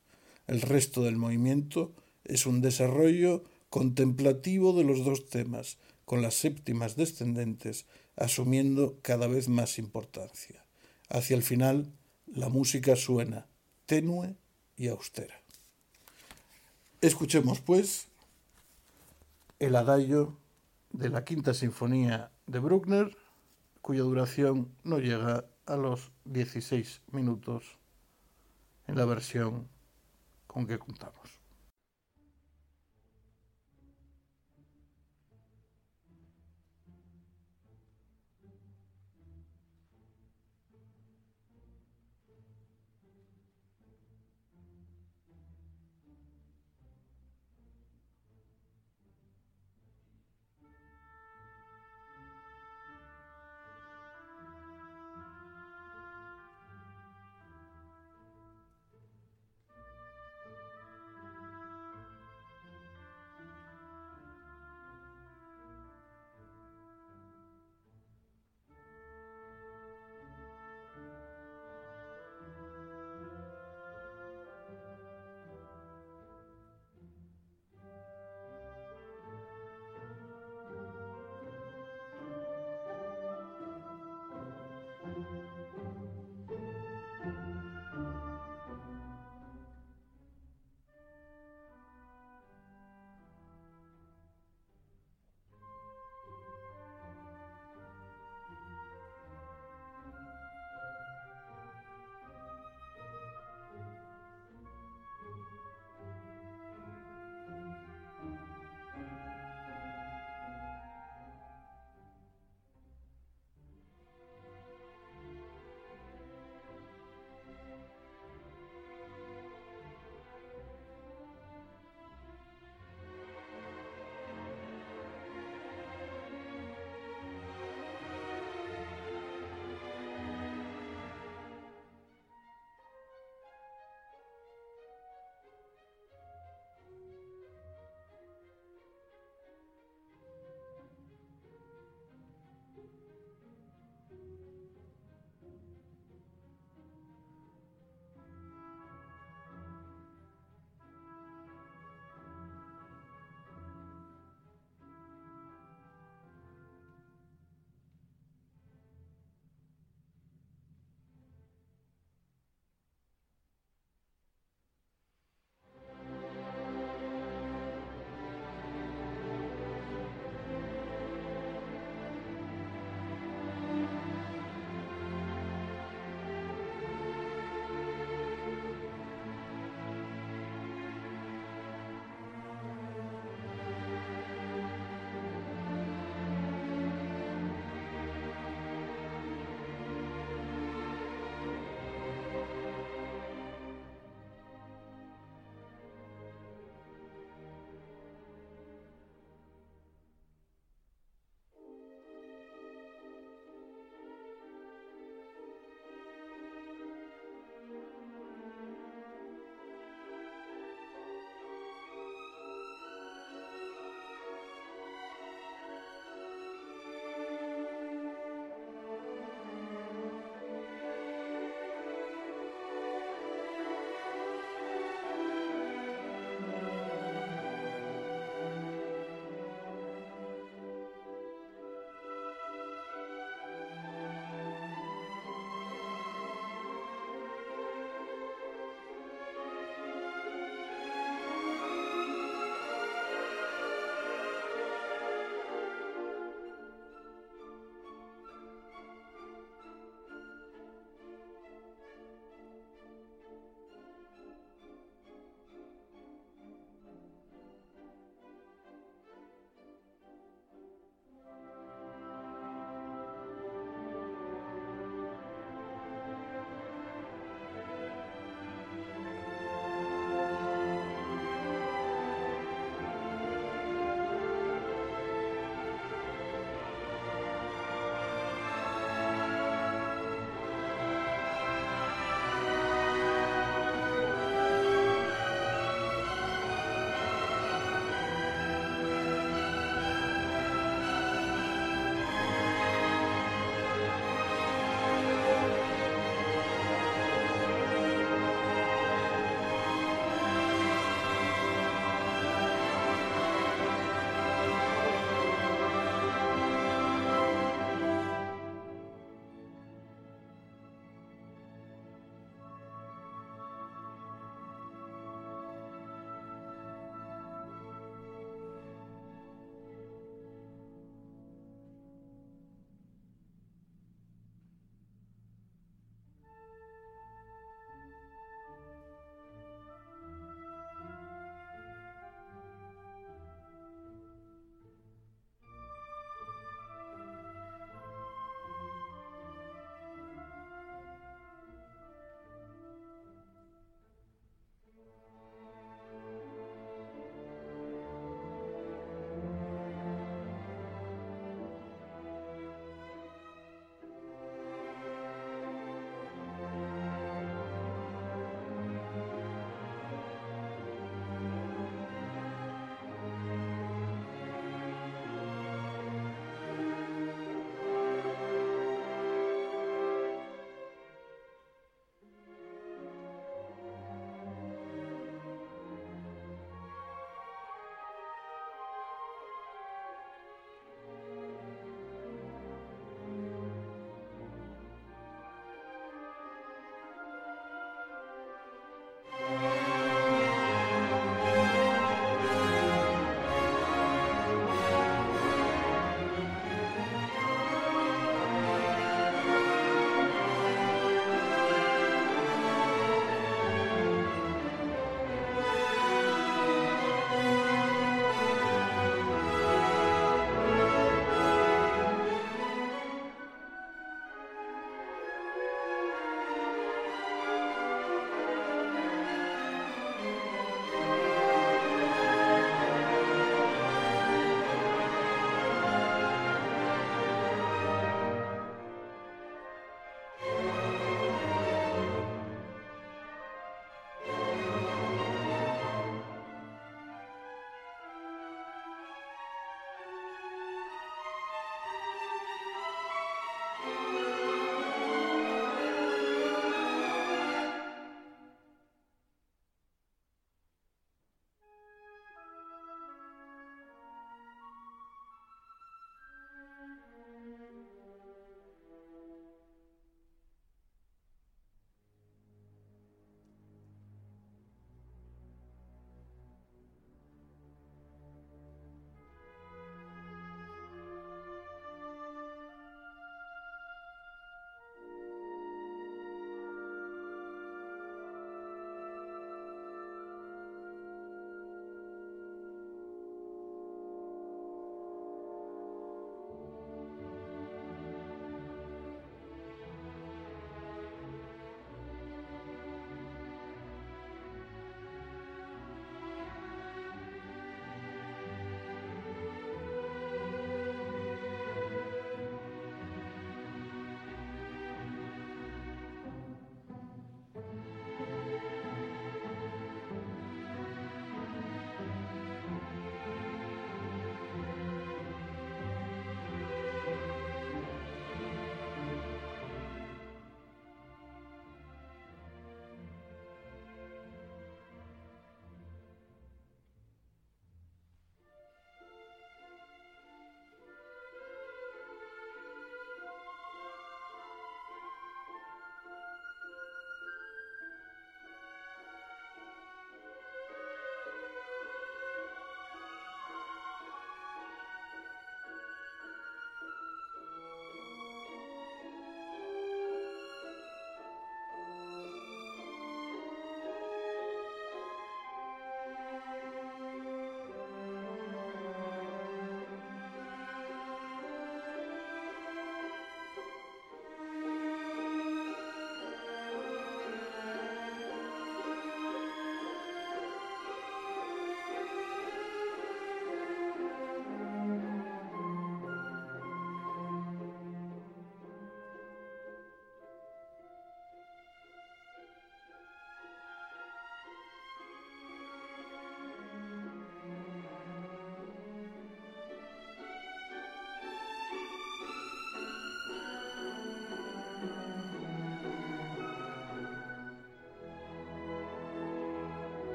El 0.46 0.62
resto 0.62 1.02
del 1.02 1.16
movimiento 1.16 1.94
es 2.24 2.46
un 2.46 2.62
desarrollo 2.62 3.44
contemplativo 3.72 4.74
de 4.74 4.84
los 4.84 5.04
dos 5.04 5.28
temas, 5.30 5.78
con 6.06 6.22
las 6.22 6.36
séptimas 6.36 6.98
descendentes 6.98 7.86
asumiendo 8.16 9.00
cada 9.02 9.28
vez 9.28 9.48
más 9.48 9.80
importancia. 9.80 10.66
Hacia 11.10 11.36
el 11.36 11.42
final, 11.42 11.92
la 12.28 12.50
música 12.50 12.96
suena 12.96 13.48
tenue 13.86 14.36
y 14.78 14.90
austera. 14.90 15.42
Escuchemos, 17.00 17.62
pues, 17.62 18.08
el 19.60 19.76
adagio 19.76 20.38
de 20.92 21.10
la 21.10 21.24
quinta 21.24 21.54
sinfonía 21.54 22.30
de 22.46 22.60
Bruckner 22.60 23.18
cuya 23.82 24.02
duración 24.02 24.76
no 24.84 25.00
llega 25.00 25.46
a 25.66 25.76
los 25.76 26.12
16 26.26 27.02
minutos 27.12 27.80
en 28.88 28.96
la 28.96 29.06
versión 29.06 29.68
con 30.48 30.68
que 30.68 30.80
contamos. 30.80 31.41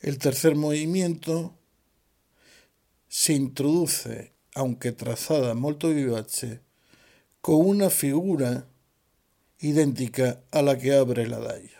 El 0.00 0.18
tercer 0.18 0.54
movimiento 0.54 1.54
se 3.08 3.32
introduce, 3.32 4.32
aunque 4.54 4.92
trazada 4.92 5.54
molto 5.54 5.88
vivace, 5.88 6.60
con 7.40 7.66
una 7.66 7.90
figura 7.90 8.68
idéntica 9.58 10.40
a 10.52 10.62
la 10.62 10.78
que 10.78 10.94
abre 10.94 11.24
el 11.24 11.34
adagio. 11.34 11.78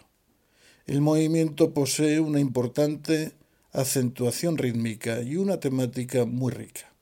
El 0.86 1.00
movimiento 1.00 1.72
posee 1.72 2.18
una 2.18 2.40
importante 2.40 3.34
acentuación 3.72 4.58
rítmica 4.58 5.20
y 5.22 5.36
una 5.36 5.60
temática 5.60 6.24
muy 6.24 6.50
rica. 6.50 6.92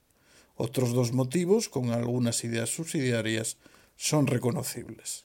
Otros 0.56 0.92
dos 0.92 1.12
motivos, 1.12 1.70
con 1.70 1.92
algunas 1.92 2.44
ideas 2.44 2.68
subsidiarias, 2.68 3.56
son 3.96 4.26
reconocibles. 4.26 5.24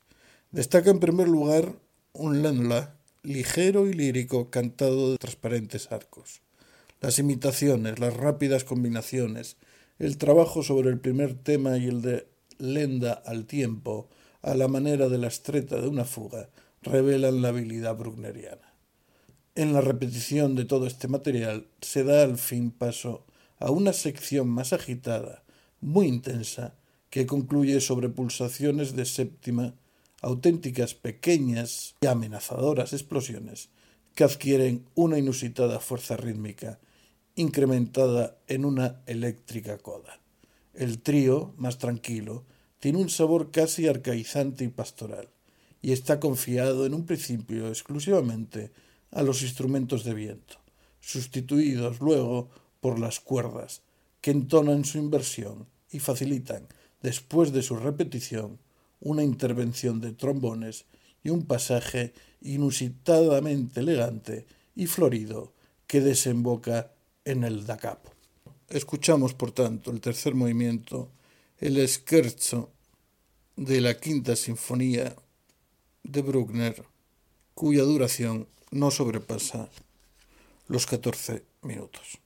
Destaca 0.52 0.90
en 0.90 1.00
primer 1.00 1.28
lugar 1.28 1.74
un 2.14 2.42
lenla 2.42 2.96
ligero 3.24 3.88
y 3.88 3.94
lírico 3.94 4.50
cantado 4.50 5.12
de 5.12 5.18
transparentes 5.18 5.92
arcos. 5.92 6.42
Las 7.02 7.20
imitaciones, 7.20 8.00
las 8.00 8.16
rápidas 8.16 8.64
combinaciones, 8.64 9.58
el 10.00 10.18
trabajo 10.18 10.64
sobre 10.64 10.90
el 10.90 11.00
primer 11.00 11.36
tema 11.36 11.78
y 11.78 11.86
el 11.86 12.02
de 12.02 12.28
lenda 12.58 13.14
al 13.14 13.46
tiempo, 13.46 14.10
a 14.42 14.56
la 14.56 14.68
manera 14.68 15.08
de 15.08 15.20
la 15.20 15.28
estreta 15.28 15.80
de 15.80 15.88
una 15.88 16.06
fuga, 16.06 16.50
revelan 16.82 17.44
la 17.44 17.50
habilidad 17.50 17.96
brugneriana. 17.96 18.74
En 19.54 19.74
la 19.74 19.82
repetición 19.82 20.56
de 20.56 20.66
todo 20.66 20.88
este 20.88 21.08
material 21.08 21.68
se 21.82 22.04
da 22.04 22.24
al 22.24 22.38
fin 22.38 22.72
paso 22.72 23.26
a 23.60 23.70
una 23.70 23.94
sección 23.94 24.50
más 24.50 24.74
agitada, 24.74 25.44
muy 25.80 26.08
intensa, 26.08 26.74
que 27.12 27.28
concluye 27.28 27.82
sobre 27.82 28.10
pulsaciones 28.10 28.96
de 28.96 29.06
séptima, 29.06 29.76
auténticas 30.22 30.94
pequeñas 30.94 31.96
y 32.02 32.08
amenazadoras 32.08 32.94
explosiones 32.94 33.70
que 34.16 34.24
adquieren 34.24 34.86
una 34.96 35.18
inusitada 35.18 35.80
fuerza 35.80 36.18
rítmica, 36.18 36.80
incrementada 37.36 38.38
en 38.48 38.66
una 38.66 39.02
eléctrica 39.06 39.78
coda. 39.78 40.20
El 40.74 41.02
trío, 41.02 41.54
más 41.58 41.78
tranquilo, 41.78 42.46
tiene 42.80 43.00
un 43.00 43.10
sabor 43.10 43.52
casi 43.52 43.88
arcaizante 43.88 44.64
y 44.64 44.70
pastoral, 44.70 45.30
y 45.82 45.92
está 45.92 46.20
confiado 46.20 46.86
en 46.86 46.94
un 46.94 47.06
principio 47.06 47.68
exclusivamente 47.68 48.72
a 49.12 49.24
los 49.24 49.42
instrumentos 49.42 50.04
de 50.04 50.14
viento, 50.14 50.58
sustituidos 51.00 52.00
luego 52.00 52.50
por 52.80 53.00
las 53.00 53.20
cuerdas, 53.20 53.82
que 54.22 54.32
entonan 54.32 54.86
su 54.86 54.98
inversión 54.98 55.68
y 55.92 56.00
facilitan, 56.00 56.68
después 57.02 57.52
de 57.52 57.64
su 57.64 57.76
repetición, 57.76 58.60
una 59.02 59.24
intervención 59.24 60.00
de 60.00 60.14
trombones 60.14 60.86
y 61.24 61.30
un 61.30 61.46
pasaje 61.46 62.14
inusitadamente 62.42 63.82
elegante 63.82 64.46
y 64.76 64.88
florido 64.88 65.54
que 65.88 66.02
desemboca 66.02 66.94
en 67.26 67.44
el 67.44 67.66
da 67.66 67.78
capo. 67.78 68.12
Escuchamos, 68.70 69.34
por 69.34 69.52
tanto, 69.52 69.92
el 69.92 70.00
tercer 70.00 70.34
movimiento, 70.34 71.10
el 71.60 71.86
scherzo 71.88 72.72
de 73.58 73.82
la 73.82 74.00
quinta 74.00 74.36
sinfonía 74.36 75.16
de 76.04 76.22
Bruckner, 76.22 76.84
cuya 77.54 77.84
duración 77.84 78.48
no 78.72 78.90
sobrepasa 78.90 79.70
los 80.68 80.86
14 80.86 81.44
minutos. 81.64 82.21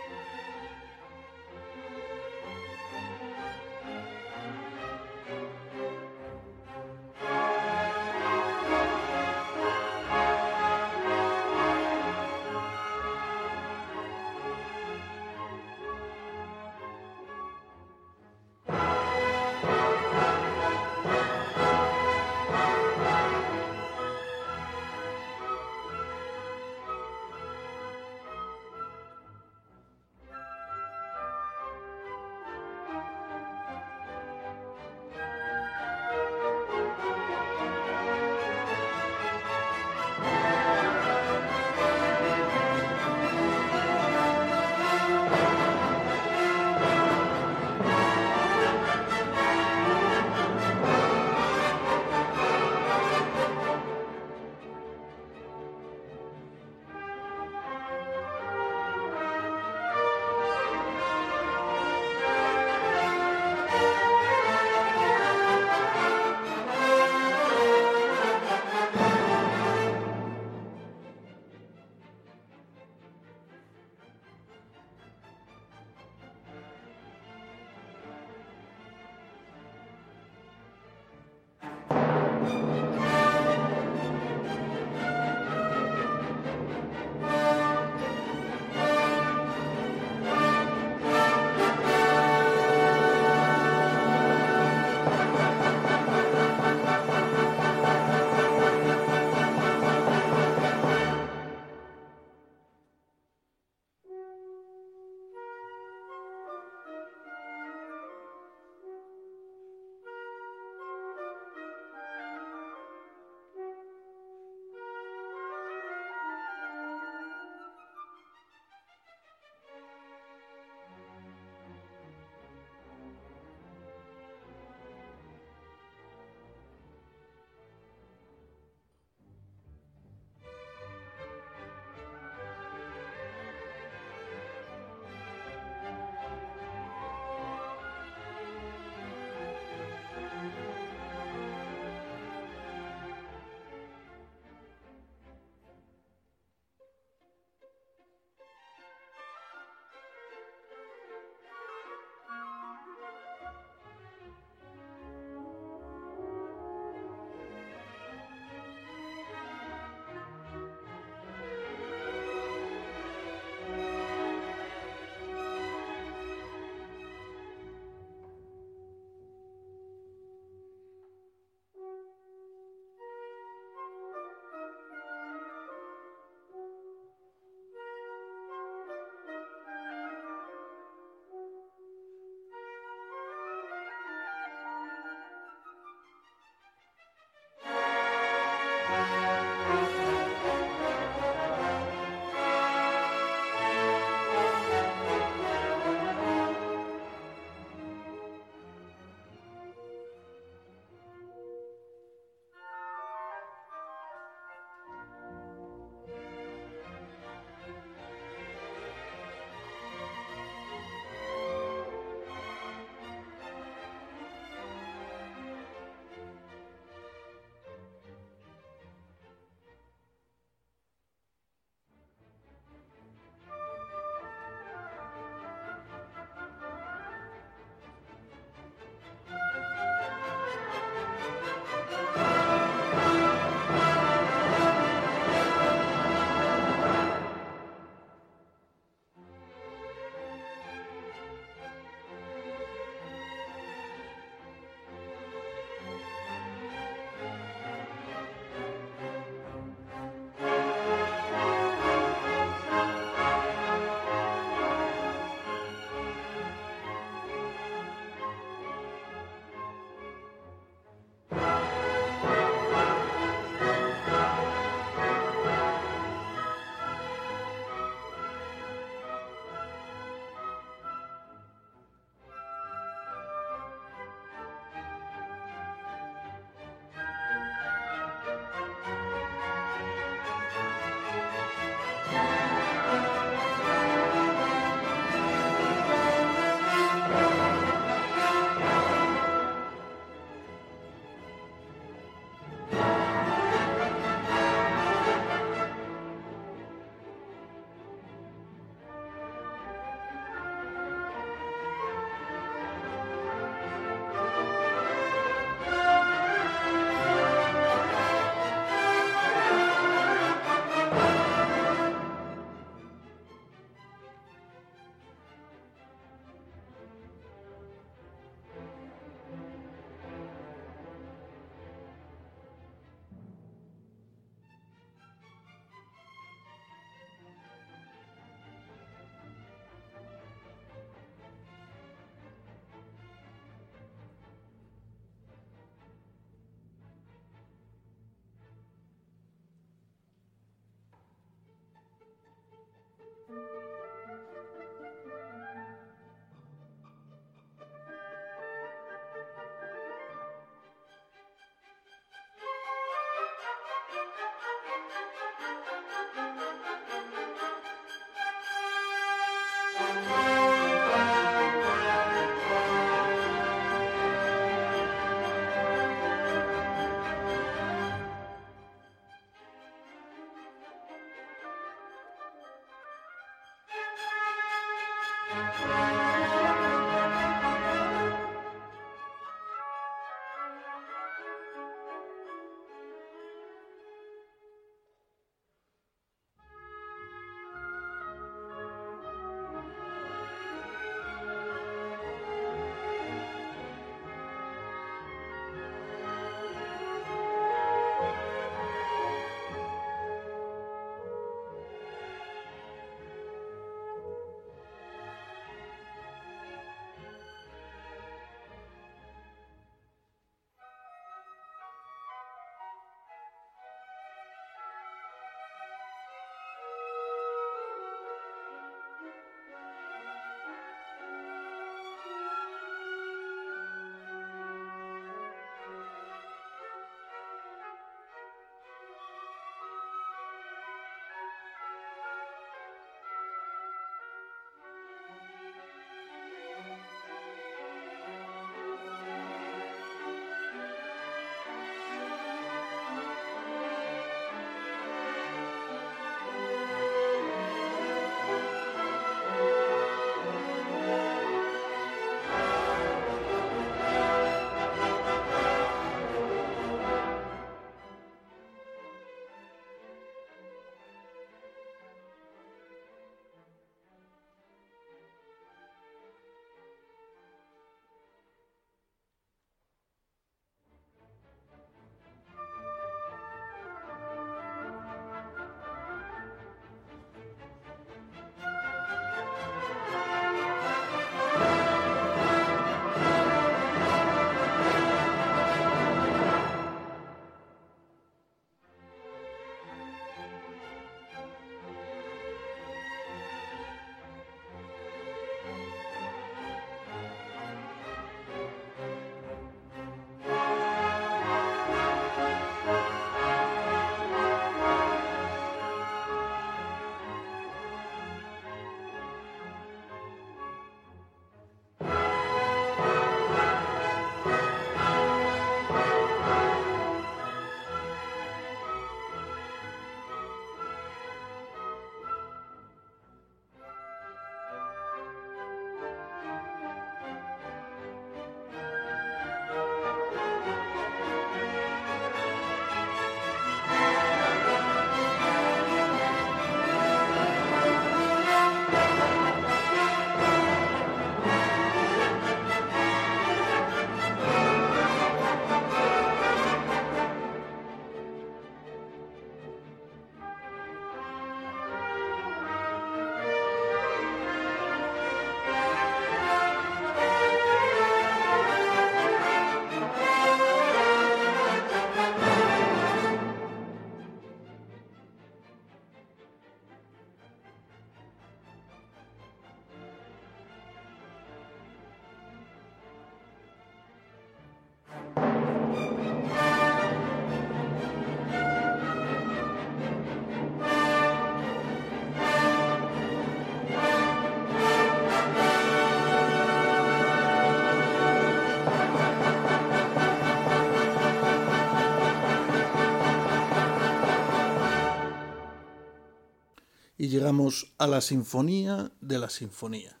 Llegamos 597.08 597.72
a 597.78 597.86
la 597.86 598.00
sinfonía 598.00 598.92
de 599.00 599.18
la 599.18 599.30
sinfonía. 599.30 600.00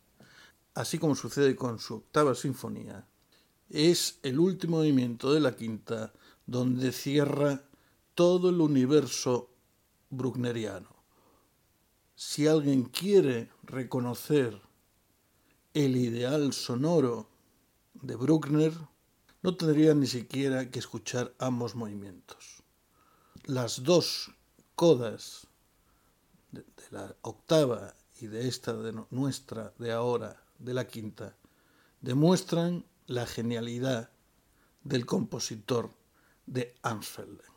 Así 0.74 0.98
como 0.98 1.14
sucede 1.14 1.56
con 1.56 1.78
su 1.78 1.96
octava 1.96 2.34
sinfonía, 2.34 3.06
es 3.68 4.18
el 4.22 4.38
último 4.38 4.78
movimiento 4.78 5.32
de 5.32 5.40
la 5.40 5.56
quinta 5.56 6.12
donde 6.46 6.92
cierra 6.92 7.64
todo 8.14 8.50
el 8.50 8.60
universo 8.60 9.50
bruckneriano. 10.10 10.88
Si 12.14 12.46
alguien 12.46 12.84
quiere 12.84 13.50
reconocer 13.62 14.60
el 15.74 15.96
ideal 15.96 16.52
sonoro 16.52 17.28
de 17.92 18.16
Bruckner, 18.16 18.72
no 19.42 19.56
tendría 19.56 19.94
ni 19.94 20.06
siquiera 20.06 20.70
que 20.70 20.78
escuchar 20.78 21.34
ambos 21.38 21.74
movimientos. 21.74 22.62
Las 23.44 23.82
dos 23.82 24.30
codas 24.74 25.45
la 26.96 27.16
octava 27.22 27.94
y 28.20 28.26
de 28.26 28.48
esta 28.48 28.72
de 28.72 28.92
nuestra 29.10 29.74
de 29.78 29.92
ahora, 29.92 30.42
de 30.58 30.72
la 30.72 30.86
quinta, 30.86 31.36
demuestran 32.00 32.86
la 33.06 33.26
genialidad 33.26 34.10
del 34.82 35.04
compositor 35.04 35.90
de 36.46 36.74
Ansfelden. 36.82 37.52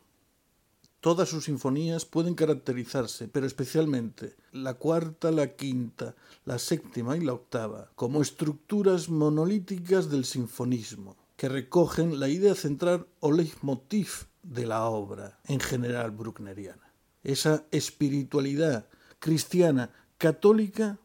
Todas 1.00 1.30
sus 1.30 1.44
sinfonías 1.44 2.04
pueden 2.04 2.34
caracterizarse, 2.34 3.28
pero 3.28 3.46
especialmente 3.46 4.36
la 4.52 4.74
cuarta, 4.74 5.30
la 5.30 5.56
quinta, 5.56 6.14
la 6.44 6.58
séptima 6.58 7.16
y 7.16 7.20
la 7.20 7.32
octava, 7.32 7.90
como 7.94 8.20
estructuras 8.20 9.08
monolíticas 9.08 10.10
del 10.10 10.26
sinfonismo, 10.26 11.16
que 11.36 11.48
recogen 11.48 12.20
la 12.20 12.28
idea 12.28 12.54
central 12.54 13.06
o 13.20 13.32
leitmotiv 13.32 14.26
de 14.42 14.66
la 14.66 14.84
obra, 14.84 15.40
en 15.46 15.60
general 15.60 16.10
bruckneriana. 16.10 16.92
Esa 17.22 17.64
espiritualidad 17.70 18.86
cristiana 19.20 19.90
católica 20.18 20.98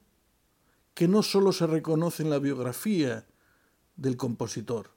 que 0.96 1.08
no 1.08 1.22
sólo 1.22 1.52
se 1.52 1.68
reconoce 1.68 2.24
en 2.24 2.32
la 2.32 2.40
biografía 2.40 3.28
del 3.96 4.18
compositor, 4.18 4.92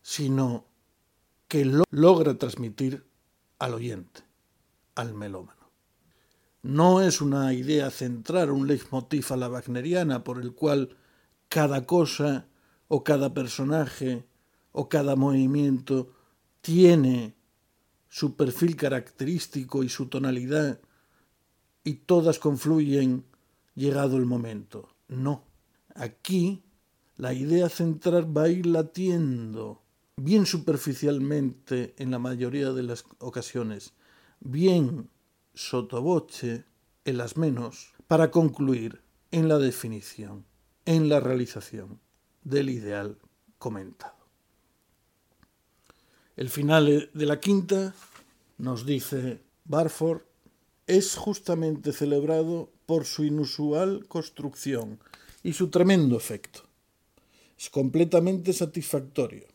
sino 0.00 0.64
que 1.48 1.64
lo 1.64 1.84
logra 1.90 2.38
transmitir 2.38 3.04
al 3.58 3.74
oyente, 3.74 4.22
al 4.94 5.12
melómano. 5.14 5.60
No 6.62 7.00
es 7.00 7.20
una 7.20 7.52
idea 7.52 7.90
centrar 7.90 8.50
un 8.50 8.66
leitmotiv 8.66 9.26
a 9.30 9.36
la 9.36 9.48
wagneriana 9.48 10.22
por 10.22 10.40
el 10.40 10.52
cual 10.52 10.96
cada 11.48 11.86
cosa 11.86 12.46
o 12.88 13.02
cada 13.02 13.34
personaje 13.34 14.24
o 14.72 14.88
cada 14.88 15.16
movimiento 15.16 16.12
tiene 16.60 17.34
su 18.08 18.36
perfil 18.36 18.76
característico 18.76 19.82
y 19.82 19.88
su 19.88 20.06
tonalidad 20.06 20.80
y 21.84 21.94
todas 21.94 22.38
confluyen 22.38 23.24
llegado 23.74 24.16
el 24.16 24.26
momento. 24.26 24.88
No. 25.08 25.44
Aquí 25.94 26.62
la 27.16 27.32
idea 27.32 27.68
central 27.68 28.36
va 28.36 28.44
a 28.44 28.48
ir 28.48 28.66
latiendo 28.66 29.82
bien 30.16 30.46
superficialmente 30.46 31.94
en 31.98 32.10
la 32.10 32.18
mayoría 32.18 32.72
de 32.72 32.82
las 32.82 33.04
ocasiones, 33.18 33.94
bien 34.40 35.08
sotoboche 35.54 36.64
en 37.04 37.16
las 37.16 37.36
menos, 37.36 37.92
para 38.06 38.30
concluir 38.30 39.00
en 39.30 39.48
la 39.48 39.58
definición, 39.58 40.44
en 40.84 41.08
la 41.08 41.20
realización 41.20 42.00
del 42.44 42.70
ideal 42.70 43.18
comentado. 43.58 44.16
El 46.36 46.48
final 46.48 47.10
de 47.12 47.26
la 47.26 47.40
quinta, 47.40 47.94
nos 48.58 48.86
dice 48.86 49.42
Barford, 49.64 50.22
es 50.98 51.14
justamente 51.16 51.92
celebrado 51.92 52.70
por 52.86 53.04
su 53.04 53.24
inusual 53.24 54.06
construcción 54.08 54.98
y 55.42 55.52
su 55.52 55.68
tremendo 55.68 56.16
efecto. 56.16 56.62
Es 57.58 57.70
completamente 57.70 58.52
satisfactorio 58.52 59.46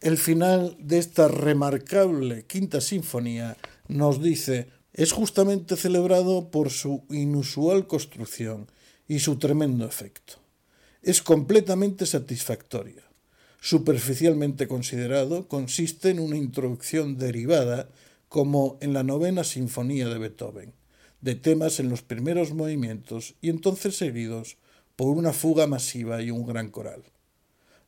el 0.00 0.18
final 0.18 0.76
de 0.78 0.98
esta 0.98 1.26
remarcable 1.26 2.44
quinta 2.44 2.80
sinfonía 2.80 3.56
nos 3.88 4.22
dice 4.22 4.68
es 4.92 5.12
justamente 5.12 5.76
celebrado 5.76 6.50
por 6.50 6.70
su 6.70 7.04
inusual 7.10 7.86
construcción 7.86 8.70
y 9.08 9.20
su 9.20 9.36
tremendo 9.36 9.86
efecto. 9.86 10.34
Es 11.02 11.22
completamente 11.22 12.06
satisfactorio. 12.06 13.02
Superficialmente 13.60 14.68
considerado, 14.68 15.48
consiste 15.48 16.10
en 16.10 16.20
una 16.20 16.36
introducción 16.36 17.16
derivada, 17.16 17.88
como 18.28 18.78
en 18.80 18.92
la 18.92 19.02
novena 19.02 19.44
sinfonía 19.44 20.08
de 20.08 20.18
Beethoven, 20.18 20.74
de 21.20 21.34
temas 21.34 21.80
en 21.80 21.88
los 21.88 22.02
primeros 22.02 22.52
movimientos 22.52 23.34
y 23.40 23.50
entonces 23.50 23.96
seguidos 23.96 24.56
por 24.96 25.16
una 25.16 25.32
fuga 25.32 25.66
masiva 25.66 26.22
y 26.22 26.30
un 26.30 26.46
gran 26.46 26.70
coral. 26.70 27.02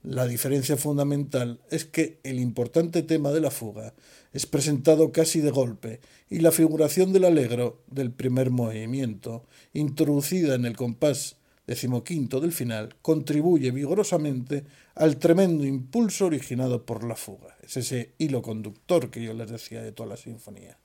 La 0.02 0.26
diferencia 0.26 0.76
fundamental 0.76 1.60
es 1.70 1.84
que 1.84 2.20
el 2.22 2.38
importante 2.38 3.02
tema 3.02 3.30
de 3.30 3.40
la 3.40 3.50
fuga 3.50 3.94
es 4.32 4.46
presentado 4.46 5.10
casi 5.10 5.40
de 5.40 5.50
golpe 5.50 6.00
y 6.30 6.38
la 6.38 6.52
figuración 6.52 7.12
del 7.12 7.24
alegro 7.24 7.82
del 7.90 8.12
primer 8.12 8.50
movimiento, 8.50 9.44
introducida 9.72 10.54
en 10.54 10.66
el 10.66 10.76
compás 10.76 11.37
decimoquinto 11.68 12.40
del 12.40 12.52
final, 12.52 12.96
contribuye 13.02 13.70
vigorosamente 13.70 14.64
al 14.94 15.18
tremendo 15.18 15.66
impulso 15.66 16.24
originado 16.24 16.86
por 16.86 17.04
la 17.04 17.14
fuga. 17.14 17.58
Es 17.62 17.76
ese 17.76 18.14
hilo 18.16 18.40
conductor 18.40 19.10
que 19.10 19.22
yo 19.22 19.34
les 19.34 19.50
decía 19.50 19.82
de 19.82 19.92
toda 19.92 20.08
la 20.08 20.16
sinfonía. 20.16 20.78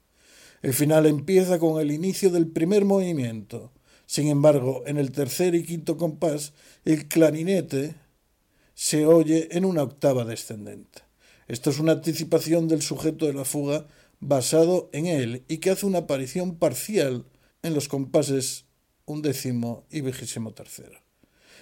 El 0.61 0.73
final 0.73 1.05
empieza 1.05 1.57
con 1.57 1.81
el 1.81 1.89
inicio 1.89 2.29
del 2.31 2.47
primer 2.47 2.83
movimiento. 2.83 3.71
Sin 4.05 4.27
embargo, 4.27 4.83
en 4.85 4.97
el 4.97 5.13
tercer 5.13 5.55
y 5.55 5.63
quinto 5.63 5.95
compás, 5.95 6.51
el 6.83 7.07
clarinete 7.07 7.95
se 8.73 9.05
oye 9.05 9.55
en 9.55 9.63
una 9.63 9.83
octava 9.83 10.25
descendente. 10.25 11.01
Esto 11.47 11.69
es 11.69 11.79
una 11.79 11.93
anticipación 11.93 12.67
del 12.67 12.81
sujeto 12.81 13.25
de 13.25 13.33
la 13.33 13.45
fuga 13.45 13.87
basado 14.19 14.89
en 14.91 15.05
él 15.05 15.45
y 15.47 15.59
que 15.59 15.69
hace 15.69 15.85
una 15.85 15.99
aparición 15.99 16.57
parcial 16.57 17.25
en 17.61 17.73
los 17.73 17.87
compases 17.87 18.65
undécimo 19.05 19.85
y 19.89 20.01
vigésimo 20.01 20.53
tercero. 20.53 20.99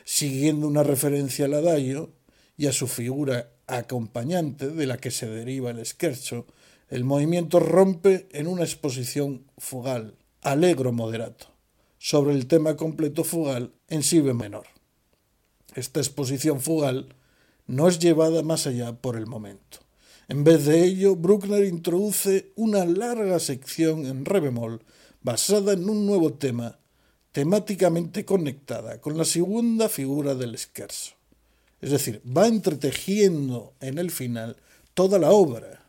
Siguiendo 0.04 0.68
una 0.68 0.84
referencia 0.84 1.46
al 1.46 1.54
adagio 1.54 2.12
y 2.58 2.68
a 2.68 2.74
su 2.74 2.88
figura 2.88 3.52
acompañante 3.68 4.70
de 4.70 4.86
la 4.86 4.98
que 4.98 5.12
se 5.12 5.28
deriva 5.28 5.72
el 5.72 5.86
scherzo, 5.86 6.48
el 6.90 7.04
movimiento 7.04 7.60
rompe 7.60 8.28
en 8.32 8.48
una 8.48 8.64
exposición 8.64 9.46
fugal, 9.58 10.18
alegro 10.42 10.92
moderato, 10.92 11.48
sobre 11.98 12.34
el 12.34 12.48
tema 12.48 12.76
completo 12.76 13.24
fugal 13.24 13.72
en 13.88 14.04
si 14.04 14.22
menor. 14.22 14.68
Esta 15.74 16.02
exposición 16.02 16.60
fugal 16.60 17.16
no 17.66 17.88
es 17.88 18.00
llevada 18.00 18.44
más 18.44 18.68
allá 18.68 18.94
por 18.94 19.16
el 19.16 19.26
momento. 19.26 19.80
En 20.28 20.44
vez 20.44 20.66
de 20.66 20.84
ello, 20.84 21.16
Bruckner 21.16 21.64
introduce 21.64 22.52
una 22.56 22.86
larga 22.86 23.40
sección 23.40 24.06
en 24.06 24.26
re 24.26 24.42
bemol 24.42 24.84
basada 25.22 25.74
en 25.74 25.90
un 25.90 26.06
nuevo 26.06 26.34
tema, 26.34 26.80
temáticamente 27.32 28.26
conectada 28.26 29.00
con 29.00 29.18
la 29.18 29.26
segunda 29.26 29.90
figura 29.90 30.36
del 30.36 30.58
scherzo. 30.58 31.16
Es 31.80 31.92
decir, 31.92 32.22
va 32.26 32.48
entretejiendo 32.48 33.74
en 33.80 33.98
el 33.98 34.12
final 34.12 34.58
toda 34.94 35.18
la 35.18 35.32
obra. 35.32 35.86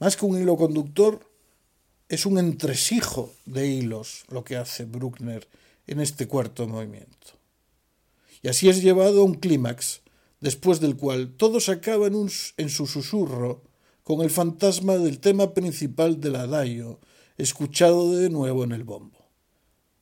Más 0.00 0.16
que 0.16 0.26
un 0.26 0.40
hilo 0.40 0.56
conductor, 0.56 1.30
es 2.08 2.26
un 2.26 2.38
entresijo 2.38 3.32
de 3.44 3.68
hilos 3.68 4.24
lo 4.28 4.44
que 4.44 4.56
hace 4.56 4.84
Bruckner 4.84 5.46
en 5.86 6.00
este 6.00 6.26
cuarto 6.26 6.66
movimiento 6.66 7.38
y 8.42 8.48
así 8.48 8.68
es 8.68 8.82
llevado 8.82 9.20
a 9.20 9.24
un 9.24 9.34
clímax, 9.34 10.02
después 10.40 10.80
del 10.80 10.96
cual 10.96 11.34
todos 11.36 11.68
acaban 11.68 12.14
en 12.56 12.68
su 12.68 12.86
susurro 12.86 13.62
con 14.04 14.20
el 14.20 14.30
fantasma 14.30 14.96
del 14.96 15.18
tema 15.18 15.54
principal 15.54 16.20
del 16.20 16.36
adagio, 16.36 17.00
escuchado 17.36 18.16
de 18.16 18.30
nuevo 18.30 18.64
en 18.64 18.72
el 18.72 18.84
bombo. 18.84 19.17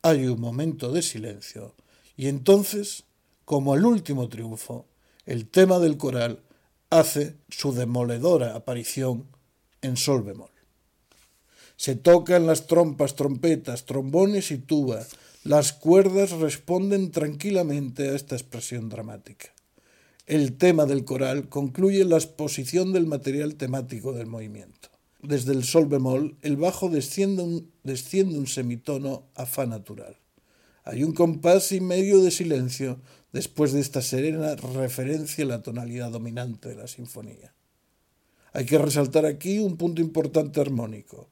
Hay 0.08 0.28
un 0.28 0.40
momento 0.40 0.92
de 0.92 1.02
silencio, 1.02 1.74
y 2.16 2.28
entonces, 2.28 3.02
como 3.44 3.74
el 3.74 3.84
último 3.84 4.28
triunfo, 4.28 4.86
el 5.24 5.48
tema 5.48 5.80
del 5.80 5.96
coral 5.96 6.44
hace 6.90 7.34
su 7.48 7.72
demoledora 7.72 8.54
aparición 8.54 9.26
en 9.82 9.96
sol 9.96 10.22
bemol. 10.22 10.52
Se 11.76 11.96
tocan 11.96 12.46
las 12.46 12.68
trompas, 12.68 13.16
trompetas, 13.16 13.84
trombones 13.84 14.52
y 14.52 14.58
tuba, 14.58 15.04
las 15.42 15.72
cuerdas 15.72 16.30
responden 16.30 17.10
tranquilamente 17.10 18.08
a 18.08 18.14
esta 18.14 18.36
expresión 18.36 18.88
dramática. 18.88 19.48
El 20.26 20.56
tema 20.56 20.86
del 20.86 21.04
coral 21.04 21.48
concluye 21.48 22.04
la 22.04 22.14
exposición 22.14 22.92
del 22.92 23.06
material 23.06 23.56
temático 23.56 24.12
del 24.12 24.26
movimiento. 24.26 24.88
Desde 25.26 25.54
el 25.54 25.64
sol 25.64 25.86
bemol, 25.86 26.36
el 26.42 26.56
bajo 26.56 26.88
desciende 26.88 27.42
un, 27.42 28.46
semitono 28.46 29.24
a 29.34 29.44
fa 29.44 29.66
natural. 29.66 30.16
Hay 30.84 31.02
un 31.02 31.14
compás 31.14 31.72
y 31.72 31.80
medio 31.80 32.22
de 32.22 32.30
silencio 32.30 33.00
después 33.32 33.72
de 33.72 33.80
esta 33.80 34.02
serena 34.02 34.54
referencia 34.54 35.44
a 35.44 35.48
la 35.48 35.62
tonalidad 35.62 36.12
dominante 36.12 36.68
de 36.68 36.76
la 36.76 36.86
sinfonía. 36.86 37.52
Hay 38.52 38.66
que 38.66 38.78
resaltar 38.78 39.26
aquí 39.26 39.58
un 39.58 39.76
punto 39.76 40.00
importante 40.00 40.60
armónico. 40.60 41.28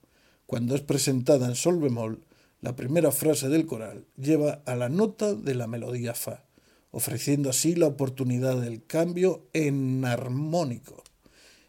Cuando 0.47 0.75
es 0.75 0.81
presentada 0.81 1.47
en 1.47 1.55
sol 1.55 1.79
bemol, 1.79 2.25
La 2.61 2.75
primera 2.75 3.13
frase 3.13 3.51
del 3.51 3.67
coral 3.67 4.07
lleva 4.17 4.63
a 4.65 4.75
la 4.75 4.89
nota 4.89 5.35
de 5.35 5.55
la 5.55 5.67
melodía 5.67 6.15
fa, 6.15 6.47
ofreciendo 6.91 7.51
así 7.51 7.75
la 7.75 7.87
oportunidad 7.87 8.59
del 8.59 8.87
cambio 8.87 9.47
en 9.53 10.03
armónico. 10.07 11.04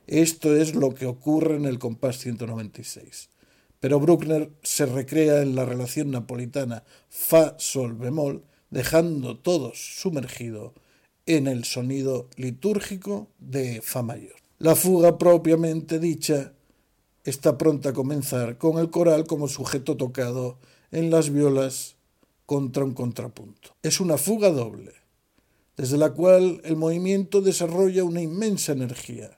Esto 0.07 0.55
es 0.55 0.75
lo 0.75 0.93
que 0.93 1.05
ocurre 1.05 1.55
en 1.55 1.65
el 1.65 1.79
compás 1.79 2.19
196. 2.19 3.29
Pero 3.79 3.99
Bruckner 3.99 4.51
se 4.61 4.85
recrea 4.85 5.41
en 5.41 5.55
la 5.55 5.65
relación 5.65 6.11
napolitana 6.11 6.83
fa-sol 7.09 7.93
bemol, 7.93 8.43
dejando 8.69 9.37
todo 9.37 9.71
sumergido 9.73 10.73
en 11.25 11.47
el 11.47 11.63
sonido 11.63 12.29
litúrgico 12.35 13.29
de 13.39 13.81
fa 13.81 14.03
mayor. 14.03 14.35
La 14.59 14.75
fuga 14.75 15.17
propiamente 15.17 15.99
dicha 15.99 16.53
está 17.23 17.57
pronta 17.57 17.89
a 17.89 17.93
comenzar 17.93 18.57
con 18.57 18.77
el 18.77 18.89
coral 18.89 19.25
como 19.25 19.47
sujeto 19.47 19.97
tocado 19.97 20.59
en 20.91 21.09
las 21.09 21.31
violas 21.31 21.95
contra 22.45 22.83
un 22.83 22.93
contrapunto. 22.93 23.75
Es 23.81 23.99
una 23.99 24.17
fuga 24.17 24.49
doble, 24.49 24.93
desde 25.75 25.97
la 25.97 26.11
cual 26.11 26.61
el 26.63 26.75
movimiento 26.75 27.41
desarrolla 27.41 28.03
una 28.03 28.21
inmensa 28.21 28.71
energía. 28.71 29.37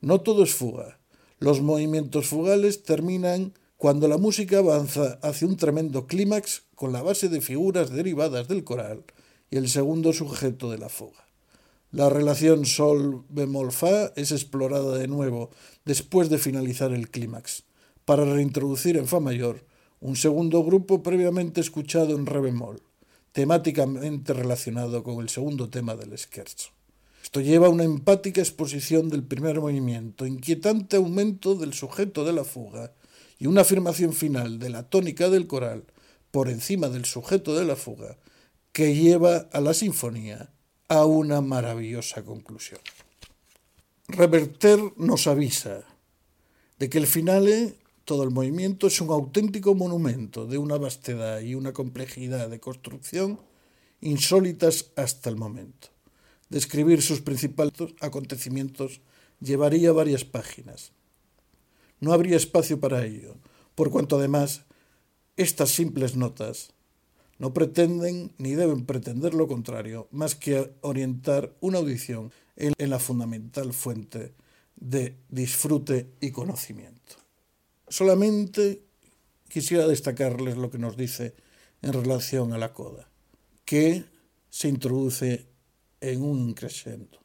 No 0.00 0.20
todo 0.20 0.44
es 0.44 0.54
fuga. 0.54 0.98
Los 1.38 1.60
movimientos 1.60 2.26
fugales 2.26 2.82
terminan 2.82 3.52
cuando 3.76 4.08
la 4.08 4.18
música 4.18 4.58
avanza 4.58 5.18
hacia 5.22 5.46
un 5.46 5.56
tremendo 5.56 6.06
clímax 6.06 6.62
con 6.74 6.92
la 6.92 7.02
base 7.02 7.28
de 7.28 7.40
figuras 7.40 7.90
derivadas 7.90 8.48
del 8.48 8.64
coral 8.64 9.04
y 9.50 9.56
el 9.56 9.68
segundo 9.68 10.12
sujeto 10.12 10.70
de 10.70 10.78
la 10.78 10.88
fuga. 10.88 11.26
La 11.92 12.08
relación 12.08 12.66
sol 12.66 13.24
bemol 13.28 13.72
fa 13.72 14.12
es 14.16 14.32
explorada 14.32 14.96
de 14.96 15.08
nuevo 15.08 15.50
después 15.84 16.30
de 16.30 16.38
finalizar 16.38 16.92
el 16.92 17.10
clímax, 17.10 17.64
para 18.04 18.24
reintroducir 18.24 18.96
en 18.96 19.06
fa 19.06 19.20
mayor 19.20 19.66
un 20.00 20.16
segundo 20.16 20.62
grupo 20.64 21.02
previamente 21.02 21.60
escuchado 21.60 22.14
en 22.14 22.26
re 22.26 22.40
bemol, 22.40 22.80
temáticamente 23.32 24.32
relacionado 24.32 25.02
con 25.02 25.20
el 25.20 25.28
segundo 25.28 25.68
tema 25.68 25.96
del 25.96 26.16
scherzo. 26.16 26.70
Esto 27.30 27.42
lleva 27.42 27.68
a 27.68 27.70
una 27.70 27.84
empática 27.84 28.40
exposición 28.40 29.08
del 29.08 29.22
primer 29.22 29.60
movimiento, 29.60 30.26
inquietante 30.26 30.96
aumento 30.96 31.54
del 31.54 31.74
sujeto 31.74 32.24
de 32.24 32.32
la 32.32 32.42
fuga 32.42 32.92
y 33.38 33.46
una 33.46 33.60
afirmación 33.60 34.12
final 34.12 34.58
de 34.58 34.68
la 34.68 34.88
tónica 34.88 35.30
del 35.30 35.46
coral 35.46 35.84
por 36.32 36.48
encima 36.48 36.88
del 36.88 37.04
sujeto 37.04 37.54
de 37.54 37.64
la 37.64 37.76
fuga 37.76 38.18
que 38.72 38.96
lleva 38.96 39.46
a 39.52 39.60
la 39.60 39.74
sinfonía 39.74 40.50
a 40.88 41.04
una 41.04 41.40
maravillosa 41.40 42.24
conclusión. 42.24 42.80
Reverter 44.08 44.80
nos 44.96 45.28
avisa 45.28 45.84
de 46.80 46.90
que 46.90 46.98
el 46.98 47.06
finale, 47.06 47.76
todo 48.04 48.24
el 48.24 48.30
movimiento, 48.30 48.88
es 48.88 49.00
un 49.00 49.10
auténtico 49.10 49.76
monumento 49.76 50.46
de 50.46 50.58
una 50.58 50.78
vastedad 50.78 51.38
y 51.38 51.54
una 51.54 51.72
complejidad 51.72 52.48
de 52.48 52.58
construcción 52.58 53.38
insólitas 54.00 54.90
hasta 54.96 55.30
el 55.30 55.36
momento. 55.36 55.90
Describir 56.50 57.00
sus 57.00 57.20
principales 57.20 57.72
acontecimientos 58.00 59.00
llevaría 59.40 59.92
varias 59.92 60.24
páginas. 60.24 60.92
No 62.00 62.12
habría 62.12 62.36
espacio 62.36 62.80
para 62.80 63.04
ello, 63.06 63.36
por 63.74 63.90
cuanto 63.90 64.18
además 64.18 64.64
estas 65.36 65.70
simples 65.70 66.16
notas 66.16 66.74
no 67.38 67.54
pretenden 67.54 68.32
ni 68.36 68.54
deben 68.54 68.84
pretender 68.84 69.32
lo 69.32 69.48
contrario, 69.48 70.08
más 70.10 70.34
que 70.34 70.74
orientar 70.82 71.56
una 71.60 71.78
audición 71.78 72.32
en, 72.56 72.74
la 72.78 72.98
fundamental 72.98 73.72
fuente 73.72 74.34
de 74.76 75.16
disfrute 75.30 76.10
y 76.20 76.32
conocimiento. 76.32 77.16
Solamente 77.88 78.82
quisiera 79.48 79.86
destacarles 79.86 80.58
lo 80.58 80.70
que 80.70 80.78
nos 80.78 80.98
dice 80.98 81.34
en 81.80 81.94
relación 81.94 82.52
a 82.52 82.58
la 82.58 82.74
coda, 82.74 83.08
que 83.64 84.04
se 84.50 84.68
introduce 84.68 85.46
en 86.00 86.22
un 86.22 86.54
crescendo. 86.54 87.18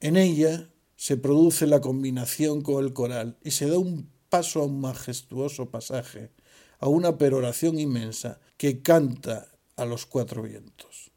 En 0.00 0.16
ella 0.16 0.70
se 0.96 1.16
produce 1.16 1.66
la 1.66 1.80
combinación 1.80 2.60
con 2.62 2.84
el 2.84 2.92
coral 2.92 3.38
y 3.42 3.52
se 3.52 3.68
da 3.68 3.78
un 3.78 4.10
paso 4.28 4.60
a 4.60 4.66
un 4.66 4.80
majestuoso 4.80 5.70
pasaje, 5.70 6.30
a 6.78 6.88
una 6.88 7.18
peroración 7.18 7.78
inmensa 7.78 8.40
que 8.56 8.82
canta 8.82 9.48
a 9.76 9.84
los 9.84 10.06
cuatro 10.06 10.42
vientos. 10.42 11.10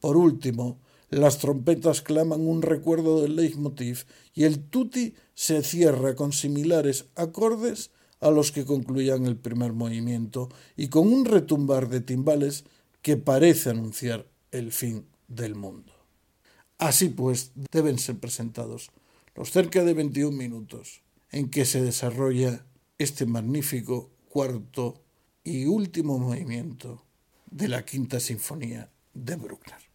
Por 0.00 0.16
último, 0.16 0.80
las 1.10 1.38
trompetas 1.38 2.02
claman 2.02 2.46
un 2.46 2.60
recuerdo 2.60 3.22
del 3.22 3.36
leitmotiv 3.36 4.04
y 4.34 4.44
el 4.44 4.64
tutti 4.68 5.14
se 5.34 5.62
cierra 5.62 6.14
con 6.14 6.32
similares 6.32 7.06
acordes 7.14 7.90
a 8.20 8.30
los 8.30 8.52
que 8.52 8.64
concluían 8.64 9.26
el 9.26 9.36
primer 9.36 9.72
movimiento 9.72 10.48
y 10.76 10.88
con 10.88 11.12
un 11.12 11.24
retumbar 11.24 11.88
de 11.88 12.00
timbales 12.00 12.64
que 13.00 13.16
parece 13.16 13.70
anunciar 13.70 14.26
el 14.50 14.72
fin 14.72 15.06
del 15.28 15.54
mundo. 15.54 15.93
Así 16.78 17.08
pues, 17.08 17.52
deben 17.72 17.98
ser 17.98 18.18
presentados 18.18 18.90
los 19.34 19.50
cerca 19.50 19.84
de 19.84 19.94
21 19.94 20.36
minutos 20.36 21.02
en 21.30 21.50
que 21.50 21.64
se 21.64 21.82
desarrolla 21.82 22.64
este 22.98 23.26
magnífico 23.26 24.10
cuarto 24.28 25.02
y 25.42 25.66
último 25.66 26.18
movimiento 26.18 27.04
de 27.50 27.68
la 27.68 27.84
Quinta 27.84 28.20
Sinfonía 28.20 28.90
de 29.12 29.36
Bruckner. 29.36 29.93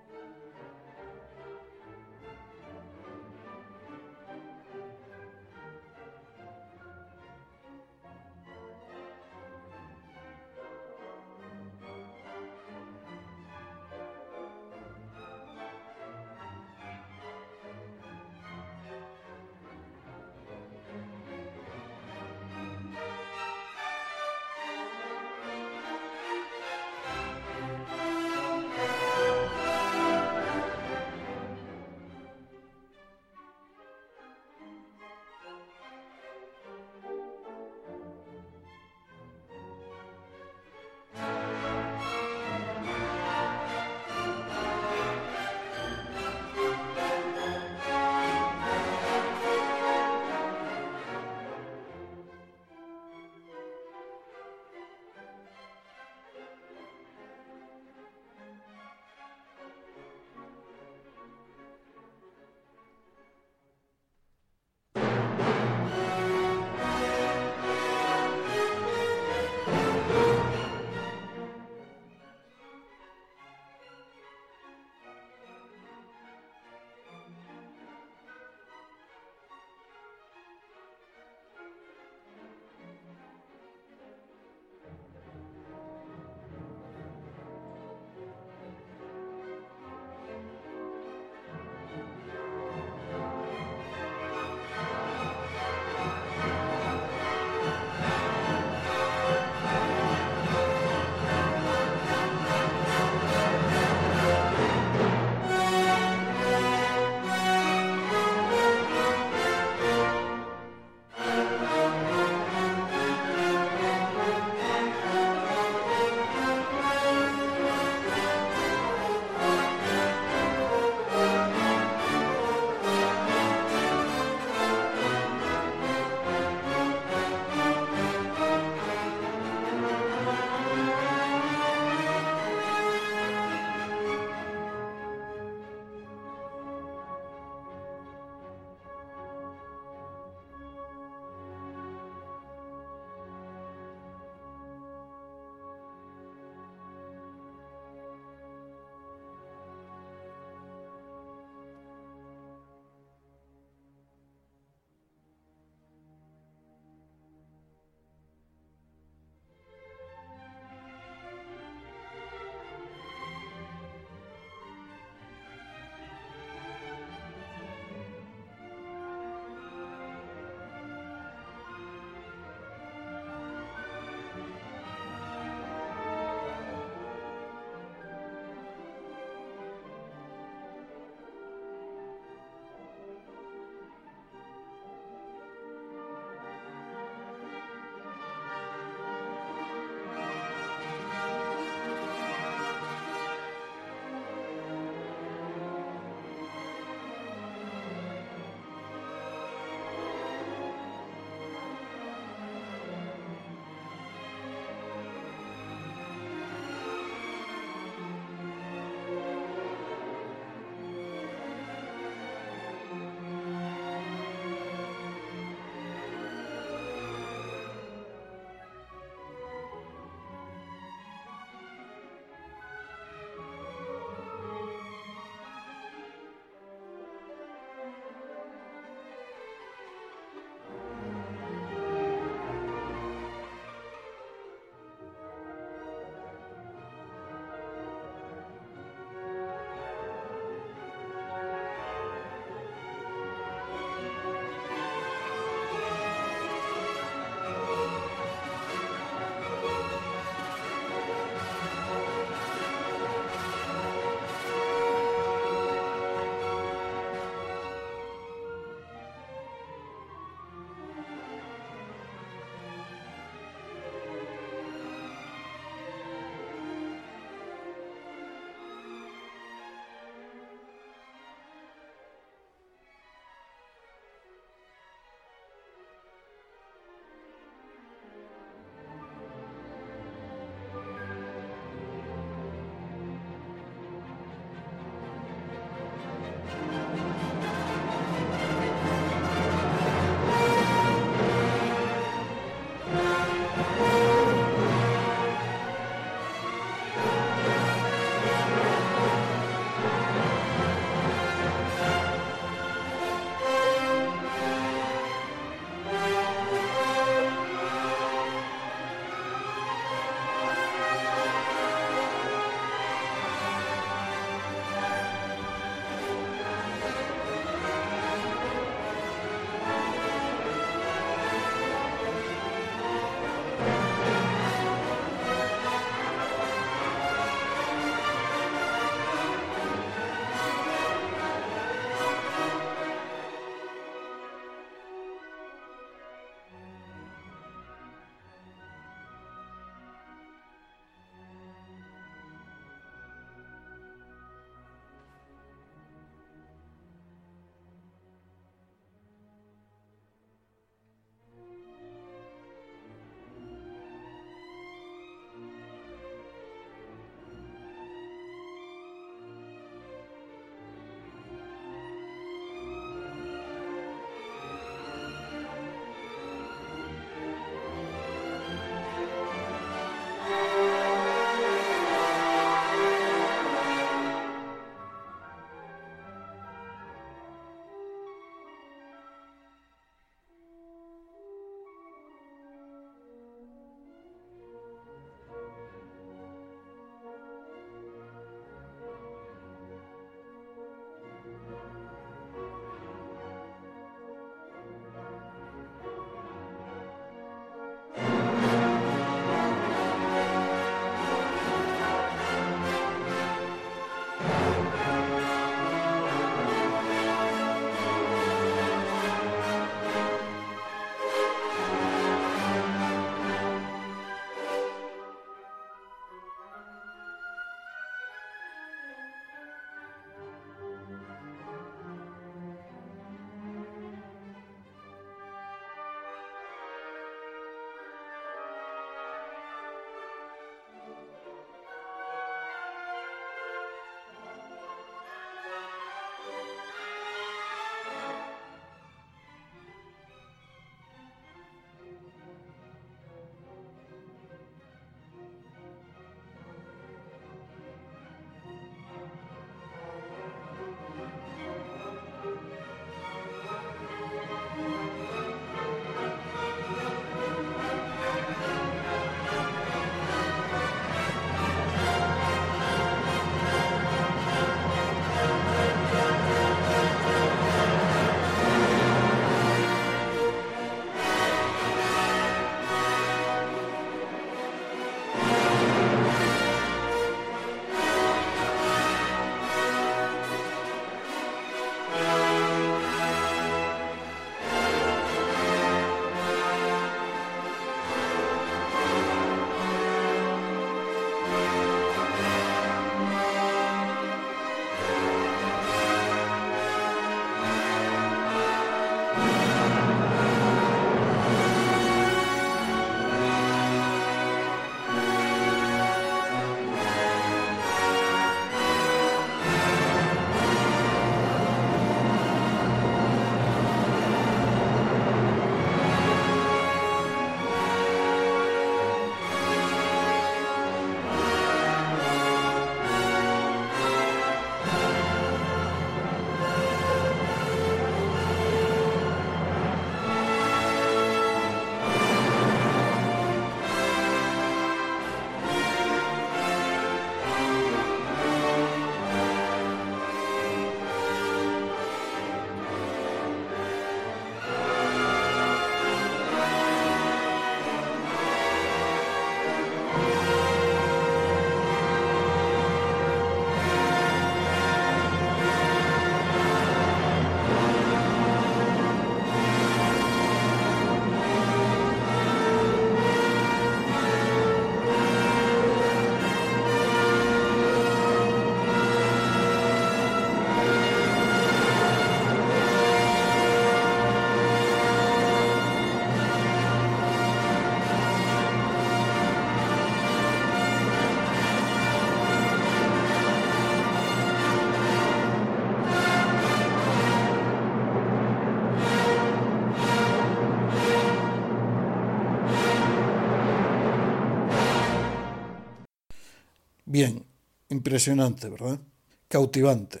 Impresionante, 597.84 598.48
¿verdad? 598.48 598.80
Cautivante. 599.28 600.00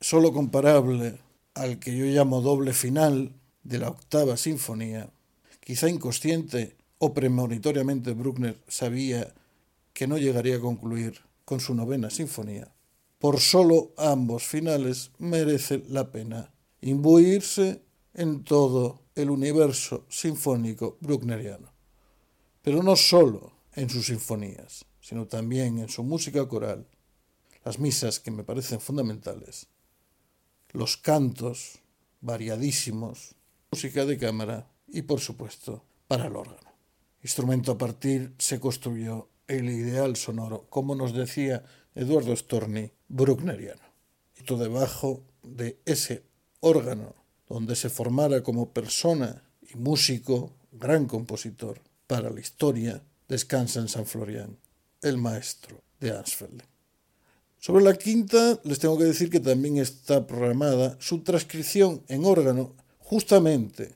Solo 0.00 0.32
comparable 0.32 1.18
al 1.52 1.78
que 1.78 1.94
yo 1.94 2.06
llamo 2.06 2.40
doble 2.40 2.72
final 2.72 3.34
de 3.62 3.78
la 3.78 3.90
octava 3.90 4.38
sinfonía, 4.38 5.10
quizá 5.60 5.90
inconsciente 5.90 6.74
o 6.96 7.12
premonitoriamente 7.12 8.14
Bruckner 8.14 8.56
sabía 8.66 9.34
que 9.92 10.06
no 10.06 10.16
llegaría 10.16 10.56
a 10.56 10.60
concluir 10.60 11.20
con 11.44 11.60
su 11.60 11.74
novena 11.74 12.08
sinfonía. 12.08 12.72
Por 13.18 13.40
solo 13.40 13.92
ambos 13.98 14.44
finales 14.44 15.10
merece 15.18 15.84
la 15.90 16.10
pena 16.10 16.50
imbuirse 16.80 17.82
en 18.14 18.42
todo 18.42 19.00
el 19.14 19.28
universo 19.28 20.06
sinfónico 20.08 20.96
bruckneriano. 21.02 21.74
Pero 22.62 22.82
no 22.82 22.96
solo 22.96 23.52
en 23.74 23.90
sus 23.90 24.06
sinfonías, 24.06 24.86
sino 25.02 25.26
también 25.26 25.78
en 25.78 25.90
su 25.90 26.02
música 26.02 26.48
coral, 26.48 26.86
las 27.64 27.78
misas 27.78 28.20
que 28.20 28.30
me 28.30 28.44
parecen 28.44 28.80
fundamentales, 28.80 29.68
los 30.70 30.96
cantos 30.96 31.78
variadísimos, 32.20 33.34
música 33.70 34.04
de 34.06 34.18
cámara 34.18 34.68
y 34.88 35.02
por 35.02 35.20
supuesto 35.20 35.84
para 36.08 36.26
el 36.26 36.36
órgano. 36.36 36.72
Instrumento 37.22 37.72
a 37.72 37.78
partir 37.78 38.34
se 38.38 38.58
construyó 38.58 39.28
el 39.46 39.68
ideal 39.68 40.16
sonoro, 40.16 40.66
como 40.68 40.94
nos 40.94 41.14
decía 41.14 41.64
Eduardo 41.94 42.34
Storni, 42.34 42.90
bruckneriano. 43.08 43.82
Y 44.38 44.44
todo 44.44 44.62
debajo 44.62 45.22
de 45.42 45.78
ese 45.84 46.24
órgano, 46.60 47.14
donde 47.48 47.76
se 47.76 47.90
formara 47.90 48.42
como 48.42 48.72
persona 48.72 49.42
y 49.60 49.76
músico, 49.76 50.52
gran 50.72 51.06
compositor 51.06 51.80
para 52.06 52.30
la 52.30 52.40
historia, 52.40 53.02
descansa 53.28 53.80
en 53.80 53.88
San 53.88 54.06
Florian, 54.06 54.58
el 55.02 55.18
maestro 55.18 55.82
de 56.00 56.16
Ansfeld. 56.16 56.62
Sobre 57.64 57.84
la 57.84 57.94
quinta, 57.94 58.58
les 58.64 58.80
tengo 58.80 58.98
que 58.98 59.04
decir 59.04 59.30
que 59.30 59.38
también 59.38 59.78
está 59.78 60.26
programada 60.26 60.96
su 60.98 61.22
transcripción 61.22 62.02
en 62.08 62.24
órgano 62.24 62.74
justamente 62.98 63.94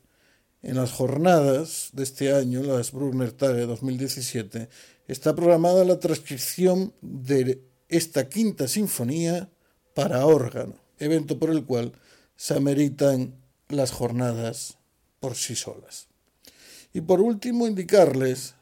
en 0.63 0.77
las 0.77 0.93
jornadas 0.93 1.89
de 1.93 2.05
este 2.05 2.33
año, 2.33 2.63
las 2.63 2.93
Bruckner 2.93 3.33
Tage 3.33 3.67
2017, 3.67 4.69
está 5.09 5.35
programada 5.35 5.85
la 5.85 5.99
transcripción 5.99 6.95
de 7.01 7.61
esta 7.89 8.29
quinta 8.29 8.69
sinfonía 8.69 9.51
para 9.95 10.25
órgano, 10.27 10.77
evento 11.01 11.37
por 11.41 11.51
el 11.51 11.65
cual 11.65 11.91
se 12.37 12.55
ameritan 12.55 13.35
las 13.69 13.91
jornadas 13.91 14.79
por 15.19 15.35
sí 15.35 15.57
solas. 15.57 16.07
Y 16.93 17.01
por 17.01 17.21
último, 17.21 17.67
indicarles 17.67 18.55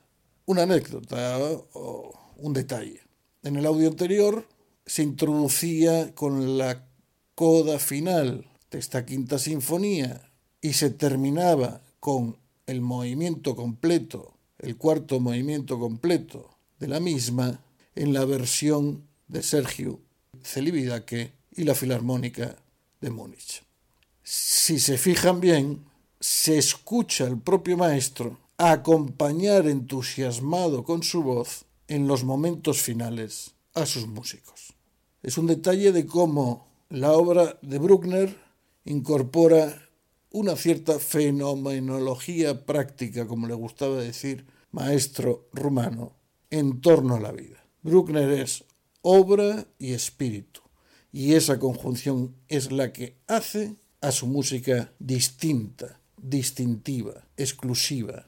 una 0.46 0.62
anécdota 0.62 1.40
o 1.74 2.18
un 2.38 2.54
detalle. 2.54 3.02
En 3.42 3.56
el 3.56 3.66
audio 3.66 3.88
anterior 3.90 4.46
se 4.86 5.02
introducía 5.02 6.14
con 6.14 6.58
la 6.58 6.86
coda 7.34 7.78
final 7.78 8.46
de 8.70 8.78
esta 8.78 9.04
quinta 9.04 9.38
sinfonía 9.38 10.30
y 10.60 10.74
se 10.74 10.90
terminaba 10.90 11.82
con 12.00 12.36
el 12.66 12.80
movimiento 12.80 13.56
completo, 13.56 14.34
el 14.58 14.76
cuarto 14.76 15.20
movimiento 15.20 15.78
completo 15.78 16.50
de 16.78 16.88
la 16.88 17.00
misma 17.00 17.60
en 17.94 18.12
la 18.12 18.24
versión 18.24 19.06
de 19.28 19.42
Sergio 19.42 20.00
Celibidache 20.42 21.32
y 21.56 21.64
la 21.64 21.74
Filarmónica 21.74 22.56
de 23.00 23.10
Múnich. 23.10 23.62
Si 24.22 24.80
se 24.80 24.98
fijan 24.98 25.40
bien, 25.40 25.84
se 26.20 26.56
escucha 26.56 27.26
al 27.26 27.38
propio 27.40 27.76
maestro 27.76 28.38
acompañar 28.56 29.66
entusiasmado 29.66 30.84
con 30.84 31.02
su 31.02 31.22
voz 31.22 31.66
en 31.88 32.08
los 32.08 32.24
momentos 32.24 32.80
finales 32.80 33.52
a 33.74 33.84
sus 33.84 34.06
músicos. 34.06 34.63
Es 35.24 35.38
un 35.38 35.46
detalle 35.46 35.90
de 35.90 36.04
cómo 36.04 36.68
la 36.90 37.12
obra 37.12 37.58
de 37.62 37.78
Bruckner 37.78 38.36
incorpora 38.84 39.88
una 40.30 40.54
cierta 40.54 40.98
fenomenología 40.98 42.66
práctica, 42.66 43.26
como 43.26 43.46
le 43.46 43.54
gustaba 43.54 43.96
decir 43.96 44.44
maestro 44.70 45.48
rumano, 45.54 46.12
en 46.50 46.82
torno 46.82 47.14
a 47.14 47.20
la 47.20 47.32
vida. 47.32 47.56
Bruckner 47.80 48.32
es 48.32 48.64
obra 49.00 49.66
y 49.78 49.94
espíritu, 49.94 50.60
y 51.10 51.32
esa 51.32 51.58
conjunción 51.58 52.36
es 52.48 52.70
la 52.70 52.92
que 52.92 53.16
hace 53.26 53.76
a 54.02 54.12
su 54.12 54.26
música 54.26 54.92
distinta, 54.98 56.00
distintiva, 56.20 57.24
exclusiva, 57.38 58.26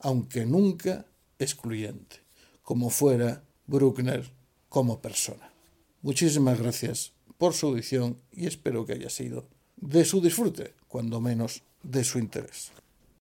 aunque 0.00 0.46
nunca 0.46 1.04
excluyente, 1.38 2.16
como 2.62 2.88
fuera 2.88 3.44
Bruckner 3.66 4.32
como 4.70 5.02
persona. 5.02 5.47
Muchísimas 6.08 6.58
gracias 6.58 7.12
por 7.36 7.52
su 7.52 7.66
audición 7.66 8.16
y 8.32 8.46
espero 8.46 8.86
que 8.86 8.94
haya 8.94 9.10
sido 9.10 9.46
de 9.76 10.06
su 10.06 10.22
disfrute, 10.22 10.72
cuando 10.88 11.20
menos 11.20 11.64
de 11.82 12.02
su 12.02 12.18
interés. 12.18 12.72